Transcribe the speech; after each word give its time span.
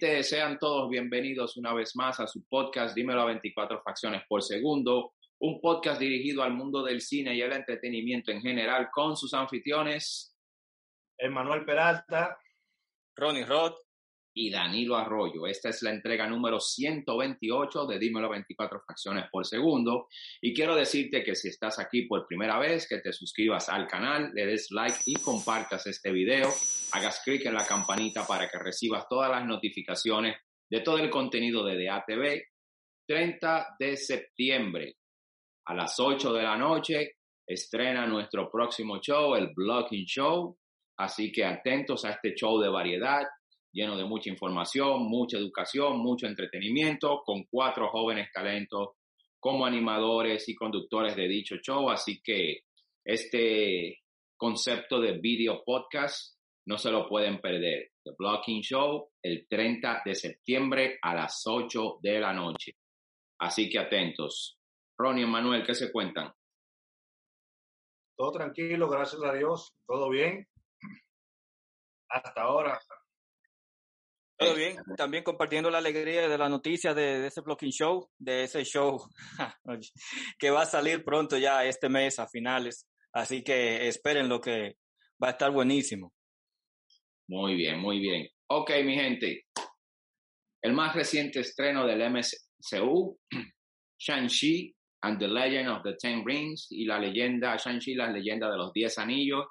gente, 0.00 0.22
sean 0.22 0.60
todos 0.60 0.88
bienvenidos 0.88 1.56
una 1.56 1.74
vez 1.74 1.96
más 1.96 2.20
a 2.20 2.28
su 2.28 2.46
podcast 2.46 2.94
Dímelo 2.94 3.22
a 3.22 3.26
24 3.26 3.82
facciones 3.82 4.22
por 4.28 4.44
segundo, 4.44 5.14
un 5.40 5.60
podcast 5.60 5.98
dirigido 5.98 6.44
al 6.44 6.52
mundo 6.52 6.84
del 6.84 7.00
cine 7.00 7.34
y 7.34 7.40
el 7.40 7.52
entretenimiento 7.52 8.30
en 8.30 8.40
general 8.40 8.90
con 8.92 9.16
sus 9.16 9.34
anfitriones. 9.34 10.36
Emanuel 11.18 11.64
Peralta. 11.64 12.38
Ronnie 13.16 13.44
Roth 13.44 13.76
y 14.34 14.50
Danilo 14.50 14.94
Arroyo. 14.94 15.48
Esta 15.48 15.70
es 15.70 15.82
la 15.82 15.90
entrega 15.90 16.28
número 16.28 16.60
128 16.60 17.86
de 17.86 17.98
Dímelo 17.98 18.28
24 18.28 18.80
fracciones 18.86 19.24
por 19.32 19.44
segundo. 19.46 20.06
Y 20.40 20.54
quiero 20.54 20.76
decirte 20.76 21.24
que 21.24 21.34
si 21.34 21.48
estás 21.48 21.80
aquí 21.80 22.02
por 22.02 22.24
primera 22.28 22.56
vez, 22.60 22.86
que 22.88 22.98
te 22.98 23.12
suscribas 23.12 23.68
al 23.68 23.88
canal, 23.88 24.30
le 24.32 24.46
des 24.46 24.70
like 24.70 24.98
y 25.06 25.14
compartas 25.14 25.88
este 25.88 26.12
video. 26.12 26.48
Hagas 26.92 27.20
clic 27.24 27.46
en 27.46 27.54
la 27.54 27.66
campanita 27.66 28.26
para 28.26 28.48
que 28.48 28.58
recibas 28.58 29.06
todas 29.08 29.30
las 29.30 29.44
notificaciones 29.44 30.36
de 30.70 30.80
todo 30.80 30.98
el 30.98 31.10
contenido 31.10 31.64
de 31.64 31.84
DATV. 31.84 32.42
30 33.06 33.76
de 33.78 33.96
septiembre 33.96 34.96
a 35.66 35.74
las 35.74 35.98
8 35.98 36.32
de 36.32 36.42
la 36.42 36.56
noche 36.56 37.12
estrena 37.46 38.06
nuestro 38.06 38.50
próximo 38.50 39.00
show, 39.00 39.34
el 39.34 39.52
Blocking 39.54 40.04
Show. 40.04 40.58
Así 40.98 41.32
que 41.32 41.44
atentos 41.44 42.04
a 42.04 42.10
este 42.10 42.34
show 42.34 42.60
de 42.60 42.68
variedad 42.68 43.22
lleno 43.72 43.96
de 43.96 44.04
mucha 44.04 44.30
información, 44.30 45.04
mucha 45.04 45.38
educación, 45.38 45.98
mucho 45.98 46.26
entretenimiento, 46.26 47.22
con 47.24 47.44
cuatro 47.44 47.88
jóvenes 47.90 48.28
talentos 48.32 48.90
como 49.38 49.64
animadores 49.64 50.48
y 50.48 50.54
conductores 50.54 51.14
de 51.16 51.28
dicho 51.28 51.56
show. 51.56 51.90
Así 51.90 52.20
que 52.22 52.62
este 53.04 54.00
concepto 54.36 55.00
de 55.00 55.18
video 55.18 55.62
podcast 55.64 56.37
no 56.68 56.76
se 56.76 56.90
lo 56.90 57.08
pueden 57.08 57.40
perder. 57.40 57.92
The 58.04 58.12
Blocking 58.16 58.60
Show 58.60 59.10
el 59.22 59.48
30 59.48 60.02
de 60.04 60.14
septiembre 60.14 60.98
a 61.00 61.14
las 61.14 61.42
8 61.46 61.98
de 62.02 62.20
la 62.20 62.34
noche. 62.34 62.72
Así 63.40 63.70
que 63.70 63.78
atentos. 63.78 64.58
Ronnie 64.98 65.24
y 65.24 65.26
Manuel, 65.26 65.64
¿qué 65.64 65.74
se 65.74 65.90
cuentan? 65.90 66.30
Todo 68.14 68.32
tranquilo, 68.32 68.86
gracias 68.88 69.22
a 69.22 69.32
Dios, 69.32 69.72
todo 69.86 70.10
bien. 70.10 70.46
Hasta 72.10 72.42
ahora, 72.42 72.78
todo 74.38 74.54
bien, 74.54 74.76
también 74.96 75.24
compartiendo 75.24 75.70
la 75.70 75.78
alegría 75.78 76.28
de 76.28 76.38
la 76.38 76.48
noticia 76.48 76.94
de, 76.94 77.26
ese 77.26 77.40
Blocking 77.40 77.72
Show, 77.72 78.10
de 78.18 78.44
ese 78.44 78.62
show 78.64 78.98
que 80.38 80.50
va 80.50 80.62
a 80.62 80.66
salir 80.66 81.04
pronto 81.04 81.36
ya 81.38 81.64
este 81.64 81.88
mes 81.88 82.18
a 82.18 82.28
finales. 82.28 82.86
Así 83.12 83.42
que 83.42 83.88
esperen 83.88 84.28
lo 84.28 84.40
que 84.40 84.76
va 85.22 85.28
a 85.28 85.30
estar 85.32 85.50
buenísimo. 85.50 86.12
Muy 87.28 87.54
bien, 87.54 87.78
muy 87.78 87.98
bien. 87.98 88.28
Ok, 88.48 88.70
mi 88.84 88.94
gente. 88.94 89.44
El 90.62 90.72
más 90.72 90.94
reciente 90.94 91.40
estreno 91.40 91.86
del 91.86 92.00
MCU, 92.10 93.18
Shang-Chi 93.98 94.74
and 95.02 95.18
the 95.18 95.28
Legend 95.28 95.68
of 95.68 95.82
the 95.82 95.94
Ten 95.94 96.24
Rings 96.24 96.66
y 96.70 96.84
la 96.84 96.98
leyenda, 96.98 97.56
Shang-Chi, 97.56 97.94
la 97.94 98.10
leyenda 98.10 98.50
de 98.50 98.56
los 98.56 98.72
Diez 98.72 98.98
Anillos. 98.98 99.46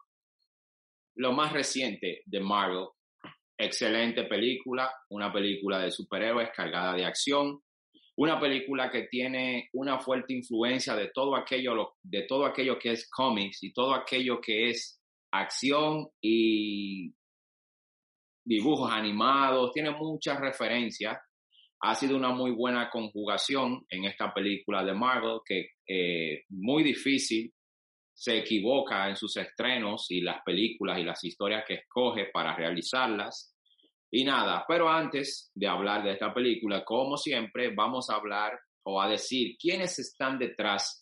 Lo 1.16 1.32
más 1.32 1.54
reciente 1.54 2.22
de 2.26 2.40
Marvel 2.40 2.88
Excelente 3.60 4.26
película, 4.26 4.94
una 5.10 5.34
película 5.34 5.80
de 5.80 5.90
superhéroes 5.90 6.52
cargada 6.56 6.94
de 6.94 7.06
acción, 7.06 7.60
una 8.18 8.40
película 8.40 8.92
que 8.92 9.08
tiene 9.08 9.70
una 9.74 10.00
fuerte 10.00 10.34
influencia 10.34 10.96
de 10.96 11.10
todo 11.12 11.36
aquello, 11.36 11.96
de 12.04 12.24
todo 12.24 12.46
aquello 12.46 12.78
que 12.78 12.92
es 12.92 13.10
cómics 13.10 13.64
y 13.64 13.74
todo 13.74 13.96
aquello 13.96 14.40
que 14.40 14.70
es 14.70 15.02
acción 15.32 16.08
y 16.22 17.16
dibujos 18.48 18.90
animados, 18.92 19.74
tiene 19.74 19.92
muchas 19.92 20.40
referencias. 20.40 21.18
Ha 21.82 21.94
sido 21.94 22.16
una 22.16 22.30
muy 22.30 22.52
buena 22.52 22.90
conjugación 22.90 23.86
en 23.90 24.06
esta 24.06 24.34
película 24.34 24.84
de 24.84 24.94
Marvel 24.94 25.40
que 25.46 25.72
eh, 25.86 26.44
muy 26.50 26.82
difícil 26.82 27.54
se 28.14 28.38
equivoca 28.38 29.10
en 29.10 29.16
sus 29.16 29.36
estrenos 29.38 30.08
y 30.10 30.22
las 30.22 30.42
películas 30.44 30.98
y 30.98 31.04
las 31.04 31.24
historias 31.24 31.66
que 31.68 31.76
escoge 31.76 32.30
para 32.34 32.56
realizarlas. 32.56 33.54
Y 34.10 34.24
nada, 34.24 34.64
pero 34.68 34.90
antes 34.90 35.52
de 35.54 35.68
hablar 35.68 36.04
de 36.04 36.14
esta 36.14 36.34
película, 36.34 36.84
como 36.86 37.18
siempre, 37.18 37.76
vamos 37.76 38.10
a 38.10 38.16
hablar 38.16 38.58
o 38.84 39.02
a 39.02 39.10
decir 39.10 39.58
quiénes 39.60 40.00
están 40.00 40.40
detrás 40.40 41.02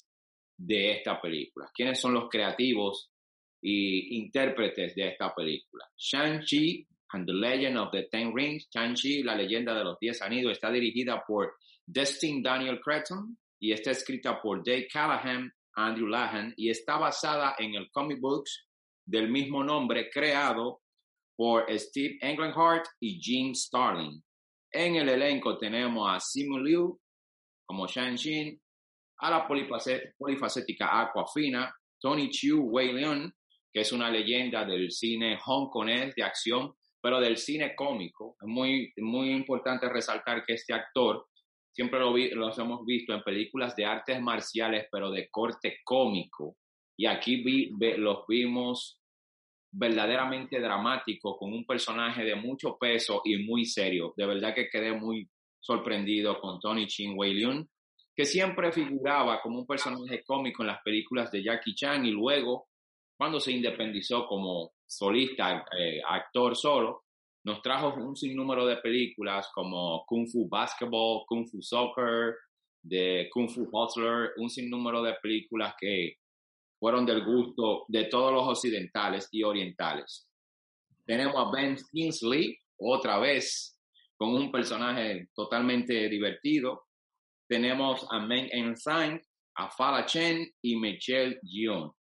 de 0.58 0.94
esta 0.94 1.22
película, 1.22 1.70
quiénes 1.74 2.00
son 2.00 2.16
los 2.16 2.28
creativos 2.28 3.12
y 3.62 4.18
intérpretes 4.18 4.96
de 4.96 5.10
esta 5.10 5.34
película. 5.34 5.86
Shang-Chi 5.96 6.88
and 7.16 7.26
the 7.26 7.34
Legend 7.34 7.78
of 7.78 7.92
the 7.92 8.08
Ten 8.12 8.34
Rings, 8.34 8.68
Shang-Chi, 8.74 9.24
la 9.24 9.36
leyenda 9.36 9.74
de 9.74 9.84
los 9.84 9.98
Diez 10.00 10.22
Anillos, 10.22 10.52
está 10.52 10.70
dirigida 10.70 11.24
por 11.26 11.54
Destin 11.88 12.44
Daniel 12.44 12.80
Cretton 12.80 13.38
y 13.60 13.72
está 13.72 13.92
escrita 13.92 14.42
por 14.42 14.64
Dave 14.64 14.88
Callahan 14.92 15.50
Andrew 15.76 16.08
Lahan, 16.08 16.54
y 16.56 16.70
está 16.70 16.98
basada 16.98 17.56
en 17.60 17.76
el 17.76 17.90
comic 17.92 18.20
books 18.20 18.66
del 19.06 19.30
mismo 19.30 19.64
nombre 19.64 20.10
creado 20.10 20.82
por 21.36 21.66
Steve 21.78 22.18
Englehart 22.22 22.86
y 23.02 23.20
Jim 23.20 23.54
Starling. 23.54 24.24
En 24.72 24.96
el 24.96 25.10
elenco 25.10 25.58
tenemos 25.58 26.10
a 26.10 26.20
Simu 26.20 26.60
Liu 26.60 27.00
como 27.66 27.88
Shang-Chi, 27.88 28.58
a 29.20 29.30
la 29.30 29.48
polifacética 29.48 31.02
Aquafina, 31.02 31.74
Tony 32.00 32.30
Chiu 32.30 32.62
Wei 32.70 32.94
Leon, 32.94 33.34
que 33.74 33.82
es 33.82 33.92
una 33.92 34.10
leyenda 34.10 34.66
del 34.66 34.92
cine 34.92 35.38
hongkonés 35.46 36.16
de 36.16 36.24
acción, 36.24 36.74
pero 37.06 37.20
del 37.20 37.38
cine 37.38 37.76
cómico. 37.76 38.36
Es 38.42 38.48
muy, 38.48 38.92
muy 38.98 39.30
importante 39.30 39.88
resaltar 39.88 40.44
que 40.44 40.54
este 40.54 40.74
actor 40.74 41.28
siempre 41.72 42.00
lo 42.00 42.18
los 42.18 42.58
hemos 42.58 42.84
visto 42.84 43.14
en 43.14 43.22
películas 43.22 43.76
de 43.76 43.86
artes 43.86 44.20
marciales, 44.20 44.88
pero 44.92 45.12
de 45.12 45.30
corte 45.30 45.82
cómico. 45.84 46.58
Y 46.98 47.06
aquí 47.06 47.44
vi, 47.44 47.70
los 47.98 48.26
vimos 48.28 49.00
verdaderamente 49.72 50.60
dramático, 50.60 51.38
con 51.38 51.54
un 51.54 51.64
personaje 51.64 52.24
de 52.24 52.34
mucho 52.34 52.76
peso 52.76 53.22
y 53.24 53.38
muy 53.38 53.66
serio. 53.66 54.16
De 54.18 54.26
verdad 54.26 54.56
que 54.56 54.68
quedé 54.68 54.92
muy 54.92 55.30
sorprendido 55.60 56.42
con 56.42 56.60
Tony 56.60 56.88
Chin 56.88 57.14
Wei 57.16 57.36
Leun, 57.36 57.70
que 58.16 58.26
siempre 58.26 58.72
figuraba 58.72 59.44
como 59.44 59.60
un 59.60 59.68
personaje 59.68 60.24
cómico 60.24 60.64
en 60.64 60.70
las 60.70 60.82
películas 60.82 61.30
de 61.30 61.44
Jackie 61.44 61.76
Chan 61.76 62.04
y 62.04 62.10
luego, 62.10 62.66
cuando 63.18 63.40
se 63.40 63.52
independizó 63.52 64.26
como 64.28 64.74
solista, 64.86 65.66
eh, 65.78 66.02
actor 66.08 66.56
solo, 66.56 67.04
nos 67.46 67.62
trajo 67.62 67.94
un 67.96 68.16
sinnúmero 68.16 68.66
de 68.66 68.78
películas 68.78 69.50
como 69.54 70.04
Kung 70.08 70.28
Fu 70.28 70.50
Basketball, 70.50 71.26
Kung 71.28 71.48
Fu 71.48 71.62
Soccer, 71.62 72.36
de 72.82 73.30
Kung 73.32 73.50
Fu 73.50 73.70
Hustler, 73.72 74.32
un 74.38 74.50
sinnúmero 74.50 75.02
de 75.02 75.14
películas 75.22 75.76
que 75.80 76.18
fueron 76.80 77.06
del 77.06 77.24
gusto 77.24 77.86
de 77.88 78.06
todos 78.06 78.34
los 78.34 78.48
occidentales 78.48 79.28
y 79.32 79.44
orientales. 79.44 80.28
Tenemos 81.06 81.36
a 81.36 81.52
Ben 81.52 81.78
Kingsley, 81.92 82.58
otra 82.80 83.20
vez, 83.20 83.78
con 84.18 84.34
un 84.34 84.52
personaje 84.52 85.30
totalmente 85.36 86.10
divertido. 86.10 86.86
Tenemos 87.48 88.06
a 88.10 88.20
Meng 88.20 88.50
Ensang, 88.52 89.22
a 89.56 89.70
Fala 89.70 90.06
Chen 90.06 90.48
y 90.62 90.76
Michelle 90.78 91.40
Yeoh. 91.44 91.96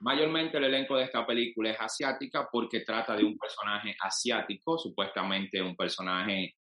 Mayormente 0.00 0.56
el 0.56 0.64
elenco 0.64 0.96
de 0.96 1.04
esta 1.04 1.26
película 1.26 1.70
es 1.70 1.80
asiática 1.80 2.48
porque 2.50 2.80
trata 2.80 3.14
de 3.14 3.24
un 3.24 3.36
personaje 3.36 3.94
asiático, 4.00 4.78
supuestamente 4.78 5.60
un 5.60 5.76
personaje 5.76 6.56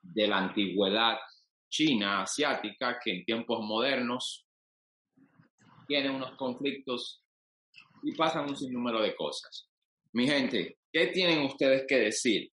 de 0.00 0.26
la 0.26 0.38
antigüedad 0.38 1.18
china 1.68 2.22
asiática 2.22 2.98
que 3.02 3.12
en 3.12 3.24
tiempos 3.24 3.60
modernos 3.62 4.46
tiene 5.86 6.10
unos 6.10 6.34
conflictos 6.36 7.22
y 8.02 8.14
pasan 8.14 8.48
un 8.48 8.56
sinnúmero 8.56 9.02
de 9.02 9.14
cosas. 9.14 9.68
Mi 10.12 10.26
gente, 10.26 10.78
¿qué 10.90 11.08
tienen 11.08 11.44
ustedes 11.44 11.84
que 11.86 11.96
decir 11.96 12.50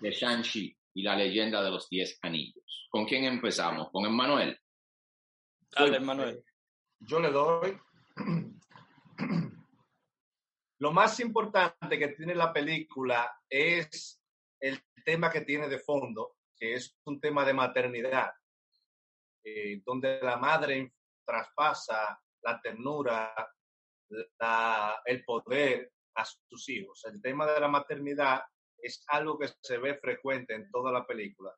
de 0.00 0.10
Shang-Chi 0.10 0.76
y 0.94 1.02
la 1.02 1.16
leyenda 1.16 1.62
de 1.62 1.70
los 1.70 1.88
diez 1.88 2.18
anillos? 2.22 2.88
¿Con 2.90 3.04
quién 3.04 3.24
empezamos? 3.24 3.90
¿Con 3.90 4.06
Emmanuel? 4.06 4.58
Dale, 5.70 5.98
Emmanuel. 5.98 6.42
Yo 7.00 7.20
le 7.20 7.30
doy 7.30 7.76
lo 10.78 10.92
más 10.92 11.20
importante 11.20 11.98
que 11.98 12.08
tiene 12.08 12.34
la 12.34 12.52
película 12.52 13.40
es 13.48 14.20
el 14.60 14.82
tema 15.04 15.30
que 15.30 15.42
tiene 15.42 15.68
de 15.68 15.78
fondo, 15.78 16.36
que 16.56 16.74
es 16.74 16.96
un 17.04 17.20
tema 17.20 17.44
de 17.44 17.52
maternidad, 17.52 18.32
eh, 19.44 19.82
donde 19.84 20.20
la 20.20 20.36
madre 20.36 20.94
traspasa 21.24 22.20
la 22.42 22.60
ternura, 22.60 23.34
el 25.06 25.24
poder 25.24 25.92
a 26.14 26.24
sus 26.24 26.68
hijos. 26.68 27.04
El 27.06 27.20
tema 27.20 27.46
de 27.46 27.60
la 27.60 27.68
maternidad 27.68 28.42
es 28.78 29.04
algo 29.08 29.38
que 29.38 29.48
se 29.62 29.78
ve 29.78 29.96
frecuente 29.98 30.54
en 30.54 30.70
toda 30.70 30.92
la 30.92 31.06
película 31.06 31.54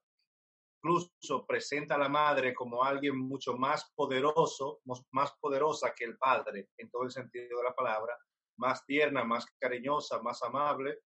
incluso 0.86 1.44
presenta 1.46 1.96
a 1.96 1.98
la 1.98 2.08
madre 2.08 2.54
como 2.54 2.84
alguien 2.84 3.16
mucho 3.18 3.56
más 3.56 3.90
poderoso, 3.94 4.80
más 5.10 5.32
poderosa 5.40 5.92
que 5.96 6.04
el 6.04 6.16
padre, 6.16 6.68
en 6.78 6.88
todo 6.90 7.02
el 7.02 7.10
sentido 7.10 7.58
de 7.58 7.64
la 7.64 7.74
palabra, 7.74 8.16
más 8.58 8.84
tierna, 8.86 9.24
más 9.24 9.46
cariñosa, 9.58 10.22
más 10.22 10.42
amable, 10.42 11.00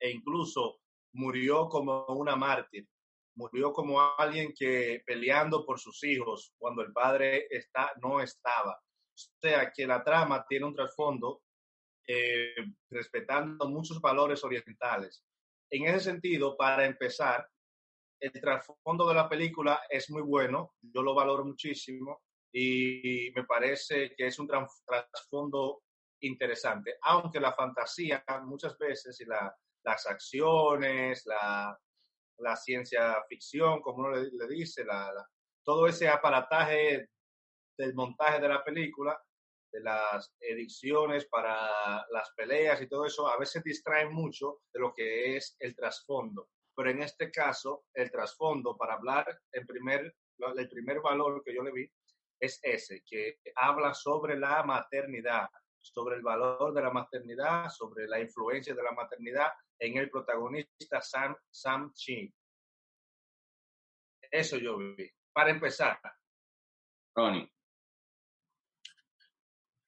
e 0.00 0.10
incluso 0.10 0.80
murió 1.12 1.68
como 1.68 2.04
una 2.06 2.34
mártir, 2.34 2.88
murió 3.36 3.72
como 3.72 4.00
alguien 4.18 4.52
que 4.52 5.02
peleando 5.06 5.64
por 5.64 5.78
sus 5.78 6.02
hijos 6.02 6.52
cuando 6.58 6.82
el 6.82 6.92
padre 6.92 7.46
está, 7.50 7.92
no 8.02 8.20
estaba. 8.20 8.72
O 8.72 9.40
sea, 9.40 9.70
que 9.70 9.86
la 9.86 10.02
trama 10.02 10.44
tiene 10.48 10.66
un 10.66 10.74
trasfondo 10.74 11.42
eh, 12.06 12.54
respetando 12.90 13.68
muchos 13.68 14.00
valores 14.00 14.42
orientales. 14.42 15.24
En 15.70 15.86
ese 15.86 16.00
sentido, 16.00 16.56
para 16.56 16.84
empezar, 16.84 17.48
el 18.24 18.40
trasfondo 18.40 19.06
de 19.06 19.14
la 19.14 19.28
película 19.28 19.82
es 19.88 20.10
muy 20.10 20.22
bueno, 20.22 20.74
yo 20.80 21.02
lo 21.02 21.14
valoro 21.14 21.44
muchísimo 21.44 22.22
y 22.52 23.30
me 23.34 23.44
parece 23.44 24.14
que 24.16 24.28
es 24.28 24.38
un 24.38 24.48
trasfondo 24.48 25.82
interesante, 26.20 26.96
aunque 27.02 27.38
la 27.38 27.52
fantasía 27.52 28.24
muchas 28.44 28.78
veces 28.78 29.20
y 29.20 29.26
la, 29.26 29.54
las 29.84 30.06
acciones, 30.06 31.26
la, 31.26 31.78
la, 32.38 32.56
ciencia 32.56 33.22
ficción, 33.28 33.82
como 33.82 34.06
uno 34.06 34.12
le, 34.12 34.48
dice, 34.48 34.84
la, 34.84 35.12
todo 35.62 35.86
ese 35.86 36.08
aparataje 36.08 37.10
del 37.76 37.94
montaje 37.94 38.40
de 38.40 38.48
la 38.48 38.64
película, 38.64 39.20
de 39.70 39.80
las 39.80 40.32
ediciones 40.40 41.26
para 41.26 42.06
las 42.10 42.30
peleas 42.34 42.80
y 42.80 42.88
todo 42.88 43.04
eso, 43.04 43.28
a 43.28 43.36
veces 43.36 43.62
distrae 43.62 44.08
mucho 44.08 44.60
de 44.72 44.80
lo 44.80 44.94
que 44.94 45.36
es 45.36 45.56
el 45.58 45.74
trasfondo. 45.74 46.48
Pero 46.74 46.90
en 46.90 47.02
este 47.02 47.30
caso, 47.30 47.84
el 47.94 48.10
trasfondo, 48.10 48.76
para 48.76 48.94
hablar, 48.94 49.26
en 49.52 49.66
primer, 49.66 50.14
el 50.56 50.68
primer 50.68 51.00
valor 51.00 51.42
que 51.44 51.54
yo 51.54 51.62
le 51.62 51.72
vi 51.72 51.90
es 52.40 52.58
ese, 52.62 53.02
que 53.06 53.38
habla 53.56 53.94
sobre 53.94 54.38
la 54.38 54.62
maternidad, 54.64 55.48
sobre 55.80 56.16
el 56.16 56.22
valor 56.22 56.74
de 56.74 56.82
la 56.82 56.90
maternidad, 56.90 57.68
sobre 57.70 58.08
la 58.08 58.20
influencia 58.20 58.74
de 58.74 58.82
la 58.82 58.92
maternidad 58.92 59.52
en 59.78 59.96
el 59.98 60.10
protagonista 60.10 61.00
Sam, 61.00 61.36
Sam 61.50 61.92
Chin. 61.94 62.32
Eso 64.30 64.56
yo 64.56 64.76
vi. 64.76 65.10
Para 65.32 65.50
empezar. 65.50 66.00
Ronnie. 67.14 67.50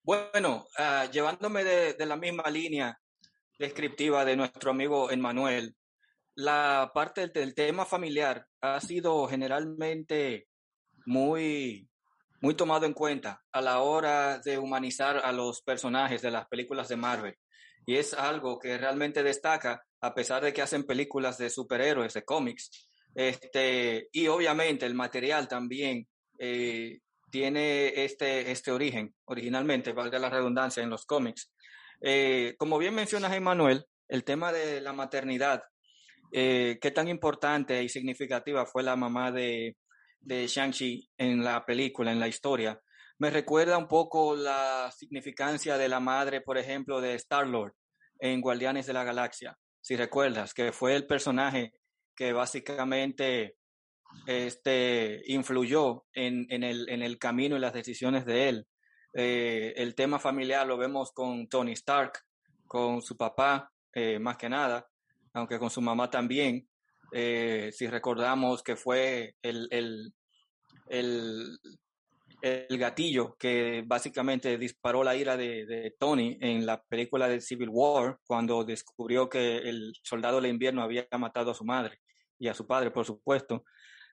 Bueno, 0.03 0.67
uh, 0.79 1.11
llevándome 1.11 1.65
de, 1.65 1.95
de, 1.95 2.07
la 2.07 2.17
misma 2.17 2.49
línea 2.49 2.97
descriptiva 3.59 4.25
de 4.25 4.37
nuestro 4.37 4.71
amigo 4.71 5.11
Emmanuel, 5.11 5.75
la 6.37 6.91
parte 6.95 7.29
del 7.29 7.55
tema 7.55 7.85
familiar 7.85 8.47
ha 8.61 8.81
sido 8.81 9.27
generalmente 9.27 10.49
muy 11.07 11.89
muy 12.41 12.55
tomado 12.55 12.87
en 12.87 12.93
cuenta 12.93 13.43
a 13.51 13.61
la 13.61 13.81
hora 13.81 14.39
de 14.39 14.59
humanizar 14.59 15.19
a 15.25 15.33
los 15.33 15.63
personajes 15.63 16.23
de 16.23 16.31
las 16.31 16.47
películas 16.47 16.89
de 16.89 16.97
Marvel. 16.97 17.35
Y 17.87 17.97
es 17.97 18.15
algo 18.15 18.59
que 18.59 18.77
realmente 18.77 19.23
destaca, 19.23 19.83
a 20.01 20.15
pesar 20.15 20.45
de 20.45 20.53
que 20.53 20.63
hacen 20.63 20.85
películas 20.85 21.39
de 21.39 21.51
superhéroes, 21.51 22.15
de 22.15 22.25
cómics. 22.25 22.89
Este, 23.15 24.09
y 24.13 24.29
obviamente 24.29 24.85
el 24.85 24.95
material 24.95 25.49
también 25.49 26.07
eh, 26.39 27.01
tiene 27.31 28.05
este, 28.05 28.51
este 28.51 28.71
origen, 28.71 29.15
originalmente, 29.25 29.93
valga 29.93 30.19
la 30.19 30.31
redundancia, 30.31 30.83
en 30.83 30.91
los 30.91 31.07
cómics. 31.07 31.53
Eh, 32.03 32.55
como 32.59 32.77
bien 32.77 32.95
mencionas, 32.95 33.33
Emanuel, 33.33 33.87
el 34.09 34.25
tema 34.25 34.53
de 34.53 34.81
la 34.83 34.93
maternidad, 34.93 35.63
eh, 36.39 36.79
qué 36.83 36.91
tan 36.91 37.09
importante 37.09 37.83
y 37.83 37.89
significativa 37.89 38.67
fue 38.67 38.83
la 38.83 38.95
mamá 38.95 39.33
de, 39.33 39.79
de 40.21 40.47
Shang-Chi 40.47 41.09
en 41.17 41.43
la 41.43 41.65
película, 41.65 42.13
en 42.13 42.21
la 42.21 42.29
historia, 42.29 42.79
me 43.19 43.31
recuerda 43.31 43.79
un 43.79 43.89
poco 43.89 44.37
la 44.37 44.93
significancia 44.95 45.79
de 45.79 45.89
la 45.89 45.99
madre, 45.99 46.43
por 46.43 46.59
ejemplo, 46.59 47.01
de 47.01 47.15
Star-Lord 47.15 47.73
en 48.19 48.43
Guardianes 48.43 48.85
de 48.85 48.93
la 48.93 49.05
Galaxia. 49.05 49.57
Si 49.81 49.97
recuerdas, 49.97 50.53
que 50.53 50.73
fue 50.73 50.95
el 50.95 51.07
personaje 51.07 51.73
que 52.15 52.35
básicamente 52.35 53.57
este, 54.27 55.23
influyó 55.29 56.05
en, 56.13 56.47
en, 56.51 56.65
el, 56.65 56.87
en 56.91 57.01
el 57.01 57.19
camino 57.19 57.57
y 57.57 57.61
las 57.61 57.73
decisiones 57.73 58.27
de 58.27 58.51
él. 58.51 58.67
Eh, 59.15 59.73
el 59.77 59.95
tema 59.95 60.19
familiar 60.19 60.67
lo 60.67 60.77
vemos 60.77 61.13
con 61.13 61.49
Tony 61.49 61.73
Stark, 61.73 62.13
con 62.67 63.01
su 63.01 63.17
papá, 63.17 63.73
eh, 63.95 64.19
más 64.19 64.37
que 64.37 64.51
nada, 64.51 64.87
aunque 65.37 65.59
con 65.59 65.71
su 65.71 65.81
mamá 65.81 66.11
también. 66.11 66.67
Eh, 67.13 67.71
si 67.73 67.87
recordamos 67.87 68.63
que 68.63 68.75
fue 68.75 69.37
el, 69.43 69.69
el, 69.71 70.13
el, 70.89 71.59
el, 72.41 72.79
gatillo 72.79 73.37
que 73.39 73.85
básicamente 73.87 74.59
disparó 74.59 75.05
la 75.05 75.15
ira 75.15 75.37
de, 75.37 75.95
Tony 75.99 76.37
en 76.41 76.67
la 76.67 76.83
película 76.83 77.29
de 77.29 77.41
Civil 77.41 77.69
War, 77.71 78.19
cuando 78.27 78.65
descubrió 78.65 79.29
que 79.29 79.59
el 79.59 79.93
soldado 80.03 80.41
del 80.41 80.51
invierno 80.51 80.83
había 80.83 81.07
matado 81.19 81.51
a 81.51 81.55
su 81.55 81.65
madre 81.65 82.01
y 82.39 82.49
a 82.49 82.55
su 82.55 82.67
padre, 82.67 82.91
por 82.91 83.05
supuesto. 83.05 83.65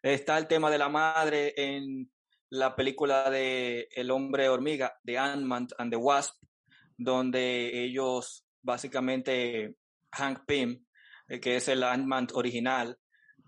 Está 0.02 0.38
el 0.38 0.48
tema 0.48 0.70
de 0.70 0.78
la 0.78 0.90
madre 0.90 1.54
en 1.56 2.12
la 2.50 2.76
película 2.76 3.30
de 3.30 3.88
El 3.92 4.12
hombre 4.12 4.50
hormiga, 4.50 5.00
de 5.04 5.18
Ant-Man 5.18 5.68
and 5.78 5.92
the 5.92 5.98
Wasp, 5.98 6.36
donde 6.98 7.84
ellos 7.84 8.46
básicamente, 8.62 9.76
Hank 10.12 10.46
Pym, 10.46 10.84
que 11.42 11.56
es 11.56 11.68
el 11.68 11.84
Ant-Man 11.84 12.28
original, 12.34 12.98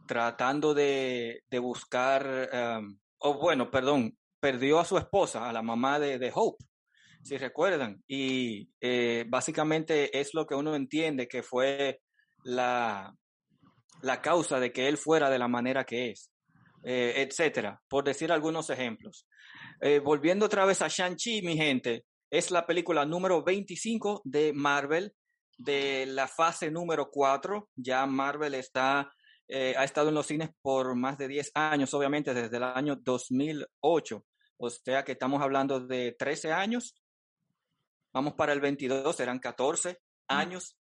tratando 0.08 0.74
de, 0.74 1.44
de 1.50 1.60
buscar, 1.60 2.50
um, 2.80 2.98
o 3.20 3.30
oh, 3.30 3.34
bueno, 3.40 3.72
perdón, 3.72 4.18
perdió 4.40 4.80
a 4.80 4.86
su 4.86 4.98
esposa, 4.98 5.50
a 5.50 5.54
la 5.54 5.62
mamá 5.62 6.00
de, 6.00 6.20
de 6.20 6.32
Hope, 6.34 6.64
si 7.24 7.38
recuerdan, 7.38 8.04
y 8.08 8.70
eh, 8.80 9.26
básicamente 9.28 10.20
es 10.20 10.36
lo 10.36 10.46
que 10.46 10.54
uno 10.54 10.76
entiende 10.76 11.28
que 11.28 11.42
fue 11.42 12.02
la, 12.44 13.12
la 14.04 14.22
causa 14.22 14.60
de 14.60 14.72
que 14.72 14.88
él 14.88 14.98
fuera 14.98 15.30
de 15.32 15.40
la 15.40 15.48
manera 15.48 15.86
que 15.86 16.12
es, 16.12 16.30
eh, 16.84 17.14
etcétera, 17.18 17.82
por 17.88 18.04
decir 18.04 18.32
algunos 18.32 18.70
ejemplos. 18.70 19.28
Eh, 19.82 20.00
volviendo 20.00 20.46
otra 20.46 20.66
vez 20.66 20.84
a 20.84 20.88
Shang-Chi, 20.88 21.42
mi 21.42 21.58
gente, 21.58 22.06
es 22.30 22.52
la 22.52 22.68
película 22.68 23.06
número 23.06 23.44
25 23.44 24.22
de 24.24 24.54
Marvel 24.54 25.12
de 25.58 26.06
la 26.08 26.28
fase 26.28 26.72
número 26.72 27.10
4. 27.10 27.70
Ya 27.76 28.06
Marvel 28.06 28.56
está, 28.56 29.12
eh, 29.48 29.74
ha 29.78 29.84
estado 29.84 30.10
en 30.10 30.16
los 30.16 30.28
cines 30.28 30.50
por 30.62 30.96
más 30.96 31.18
de 31.18 31.28
10 31.28 31.52
años, 31.56 31.94
obviamente 31.94 32.34
desde 32.34 32.58
el 32.58 32.64
año 32.64 32.96
2008. 32.96 34.26
O 34.58 34.70
sea 34.70 35.04
que 35.04 35.14
estamos 35.14 35.42
hablando 35.42 35.80
de 35.80 36.16
13 36.18 36.52
años. 36.52 36.96
Vamos 38.14 38.34
para 38.34 38.54
el 38.54 38.62
22, 38.62 39.16
serán 39.16 39.40
14 39.40 40.00
años. 40.28 40.78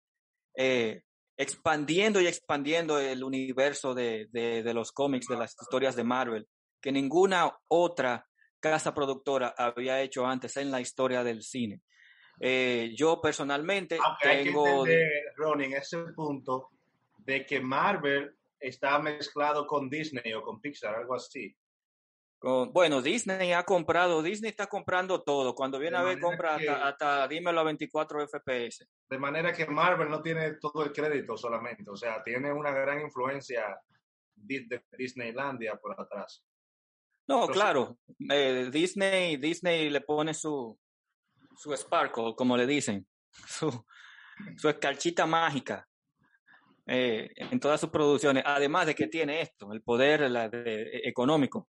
Eh, 0.56 1.02
expandiendo 1.36 2.20
y 2.20 2.26
expandiendo 2.26 2.98
el 2.98 3.24
universo 3.24 3.92
de, 3.92 4.28
de, 4.30 4.62
de 4.62 4.74
los 4.74 4.92
cómics, 4.92 5.26
de 5.26 5.36
las 5.36 5.54
historias 5.60 5.96
de 5.96 6.04
Marvel, 6.04 6.46
que 6.80 6.92
ninguna 6.92 7.52
otra 7.68 8.26
casa 8.60 8.94
productora 8.94 9.54
había 9.58 10.00
hecho 10.00 10.24
antes 10.24 10.56
en 10.56 10.70
la 10.70 10.80
historia 10.80 11.24
del 11.24 11.42
cine. 11.42 11.82
Eh, 12.40 12.92
yo 12.96 13.20
personalmente 13.20 13.98
Aunque 14.02 14.44
tengo... 14.44 14.66
Hay 14.66 14.72
que 14.72 14.92
entender, 14.92 15.22
Ronnie, 15.36 15.66
en 15.66 15.74
ese 15.74 15.98
punto 16.14 16.70
de 17.18 17.46
que 17.46 17.60
Marvel 17.60 18.34
está 18.58 18.98
mezclado 18.98 19.66
con 19.66 19.88
Disney 19.88 20.32
o 20.32 20.42
con 20.42 20.60
Pixar, 20.60 20.94
algo 20.94 21.14
así. 21.14 21.54
Con, 22.38 22.72
bueno, 22.72 23.00
Disney 23.00 23.52
ha 23.52 23.62
comprado, 23.62 24.22
Disney 24.22 24.50
está 24.50 24.66
comprando 24.66 25.22
todo. 25.22 25.54
Cuando 25.54 25.78
viene 25.78 25.96
De 25.96 26.02
a 26.02 26.06
ver, 26.06 26.20
compra 26.20 26.58
que- 26.58 26.68
hasta, 26.68 26.88
hasta, 26.88 27.28
dímelo 27.28 27.60
a 27.60 27.64
24 27.64 28.26
FPS. 28.28 28.86
De 29.08 29.18
manera 29.18 29.52
que 29.52 29.66
Marvel 29.66 30.10
no 30.10 30.20
tiene 30.20 30.54
todo 30.54 30.84
el 30.84 30.92
crédito 30.92 31.36
solamente, 31.36 31.88
o 31.90 31.96
sea, 31.96 32.22
tiene 32.22 32.52
una 32.52 32.72
gran 32.72 33.00
influencia 33.00 33.78
de 34.34 34.82
Disneylandia 34.98 35.76
por 35.76 35.98
atrás. 35.98 36.44
No, 37.26 37.46
claro, 37.48 37.96
eh, 38.30 38.68
Disney, 38.70 39.38
Disney 39.38 39.88
le 39.88 40.02
pone 40.02 40.34
su, 40.34 40.78
su 41.56 41.74
sparkle, 41.76 42.34
como 42.36 42.56
le 42.56 42.66
dicen, 42.66 43.06
su, 43.46 43.84
su 44.56 44.68
escarchita 44.68 45.26
mágica 45.26 45.86
eh, 46.86 47.30
en 47.36 47.58
todas 47.60 47.80
sus 47.80 47.90
producciones. 47.90 48.42
Además 48.46 48.86
de 48.86 48.94
que 48.94 49.06
tiene 49.08 49.40
esto, 49.40 49.72
el 49.72 49.82
poder 49.82 50.30
la 50.30 50.48
de- 50.48 50.82
e- 50.82 51.08
económico 51.08 51.68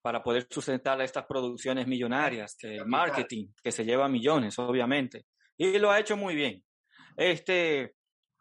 para 0.00 0.22
poder 0.22 0.46
sustentar 0.48 1.00
estas 1.02 1.26
producciones 1.26 1.86
millonarias, 1.86 2.56
que 2.58 2.76
el 2.76 2.86
marketing, 2.86 3.48
que 3.62 3.72
se 3.72 3.84
lleva 3.84 4.08
millones, 4.08 4.58
obviamente. 4.58 5.26
Y 5.56 5.78
lo 5.78 5.90
ha 5.90 5.98
hecho 5.98 6.16
muy 6.16 6.34
bien. 6.36 6.64
Este, 7.16 7.94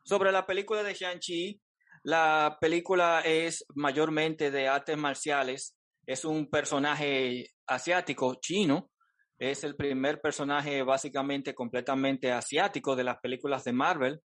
sobre 0.04 0.32
la 0.32 0.46
película 0.46 0.84
de 0.84 0.94
Shang-Chi, 0.94 1.60
la 2.04 2.58
película 2.62 3.22
es 3.26 3.66
mayormente 3.76 4.52
de 4.52 4.68
artes 4.68 4.98
marciales. 4.98 5.76
Es 6.06 6.24
un 6.26 6.48
personaje 6.50 7.50
asiático, 7.66 8.36
chino. 8.40 8.92
Es 9.40 9.64
el 9.64 9.76
primer 9.76 10.20
personaje 10.20 10.82
básicamente 10.84 11.54
completamente 11.54 12.32
asiático 12.32 12.96
de 12.96 13.04
las 13.04 13.20
películas 13.20 13.64
de 13.64 13.74
Marvel. 13.74 14.22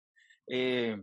Eh, 0.47 0.97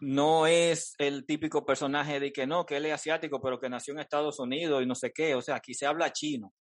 no 0.00 0.46
es 0.46 0.94
el 0.98 1.24
típico 1.24 1.64
personaje 1.64 2.20
de 2.20 2.32
que 2.32 2.46
no, 2.46 2.66
que 2.66 2.76
él 2.76 2.86
es 2.86 2.94
asiático, 2.94 3.40
pero 3.40 3.58
que 3.58 3.68
nació 3.68 3.94
en 3.94 4.00
Estados 4.00 4.38
Unidos 4.38 4.82
y 4.82 4.86
no 4.86 4.94
sé 4.94 5.12
qué. 5.12 5.34
O 5.34 5.42
sea, 5.42 5.56
aquí 5.56 5.74
se 5.74 5.86
habla 5.86 6.12
chino 6.12 6.52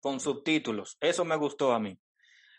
con 0.00 0.20
subtítulos. 0.20 0.96
Eso 1.00 1.24
me 1.24 1.36
gustó 1.36 1.72
a 1.72 1.80
mí. 1.80 1.98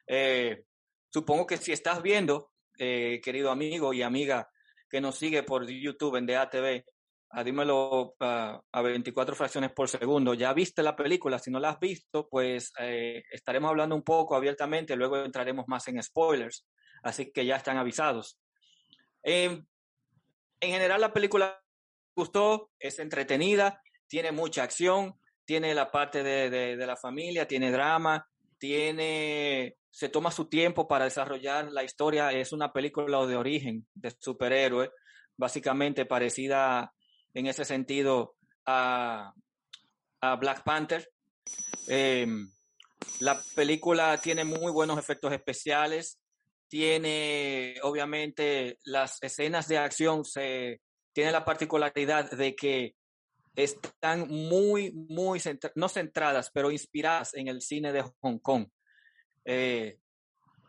Eh, 0.08 0.64
supongo 1.10 1.46
que 1.46 1.58
si 1.58 1.72
estás 1.72 2.02
viendo, 2.02 2.52
eh, 2.78 3.22
querido 3.24 3.52
amigo 3.52 3.94
y 3.94 4.02
amiga 4.02 4.50
que 4.90 5.02
nos 5.02 5.16
sigue 5.18 5.44
por 5.44 5.68
YouTube 5.68 6.18
en 6.18 6.26
DATV, 6.26 6.84
a 7.36 7.44
dímelo 7.44 8.16
a 8.22 8.82
24 8.82 9.36
fracciones 9.36 9.72
por 9.74 9.90
segundo, 9.90 10.34
ya 10.34 10.54
viste 10.54 10.82
la 10.82 10.96
película, 10.96 11.38
si 11.38 11.52
no 11.52 11.60
la 11.60 11.72
has 11.72 11.80
visto, 11.82 12.30
pues 12.30 12.72
eh, 12.80 13.24
estaremos 13.30 13.70
hablando 13.70 13.94
un 13.94 14.04
poco 14.04 14.38
abiertamente, 14.38 14.96
luego 14.96 15.18
entraremos 15.18 15.66
más 15.68 15.86
en 15.90 16.02
spoilers, 16.02 16.66
así 17.04 17.34
que 17.34 17.46
ya 17.46 17.58
están 17.58 17.76
avisados. 17.76 18.40
Em, 19.22 19.66
en 20.62 20.72
general 20.72 21.02
la 21.02 21.12
película 21.12 21.62
gustó, 22.16 22.72
es 22.80 23.00
entretenida, 23.00 23.82
tiene 24.08 24.32
mucha 24.32 24.64
acción, 24.64 25.20
tiene 25.44 25.76
la 25.76 25.92
parte 25.92 26.24
de, 26.24 26.50
de, 26.50 26.88
la 26.88 26.96
familia, 26.96 27.46
tiene 27.46 27.70
drama, 27.70 28.26
tiene, 28.58 29.76
se 29.90 30.08
toma 30.08 30.32
su 30.32 30.46
tiempo 30.46 30.88
para 30.88 31.04
desarrollar 31.04 31.70
la 31.70 31.84
historia, 31.84 32.32
es 32.32 32.54
una 32.54 32.72
película 32.72 33.26
de 33.26 33.36
origen 33.36 33.86
de 33.94 34.16
superhéroe, 34.18 34.90
básicamente 35.36 36.06
parecida 36.06 36.95
en 37.36 37.46
ese 37.46 37.66
sentido 37.66 38.36
a, 38.66 39.32
a 40.22 40.36
Black 40.38 40.64
Panther. 40.64 41.08
Em, 41.88 42.50
la 43.20 43.40
película 43.56 44.18
tiene 44.18 44.44
muy 44.44 44.72
buenos 44.72 44.98
efectos 44.98 45.32
especiales, 45.34 46.20
tiene 46.68 47.76
obviamente 47.84 48.80
las 48.86 49.22
escenas 49.22 49.68
de 49.68 49.78
acción, 49.78 50.26
se, 50.26 50.82
tiene 51.14 51.32
la 51.32 51.46
particularidad 51.46 52.32
de 52.32 52.56
que 52.56 52.96
están 53.56 54.28
muy, 54.28 54.92
muy, 54.92 55.40
no 55.76 55.90
centradas, 55.90 56.50
pero 56.54 56.72
inspiradas 56.72 57.34
en 57.36 57.48
el 57.48 57.62
cine 57.62 57.94
de 57.94 58.04
Hong 58.22 58.40
Kong. 58.40 58.68
Eh, 59.46 60.00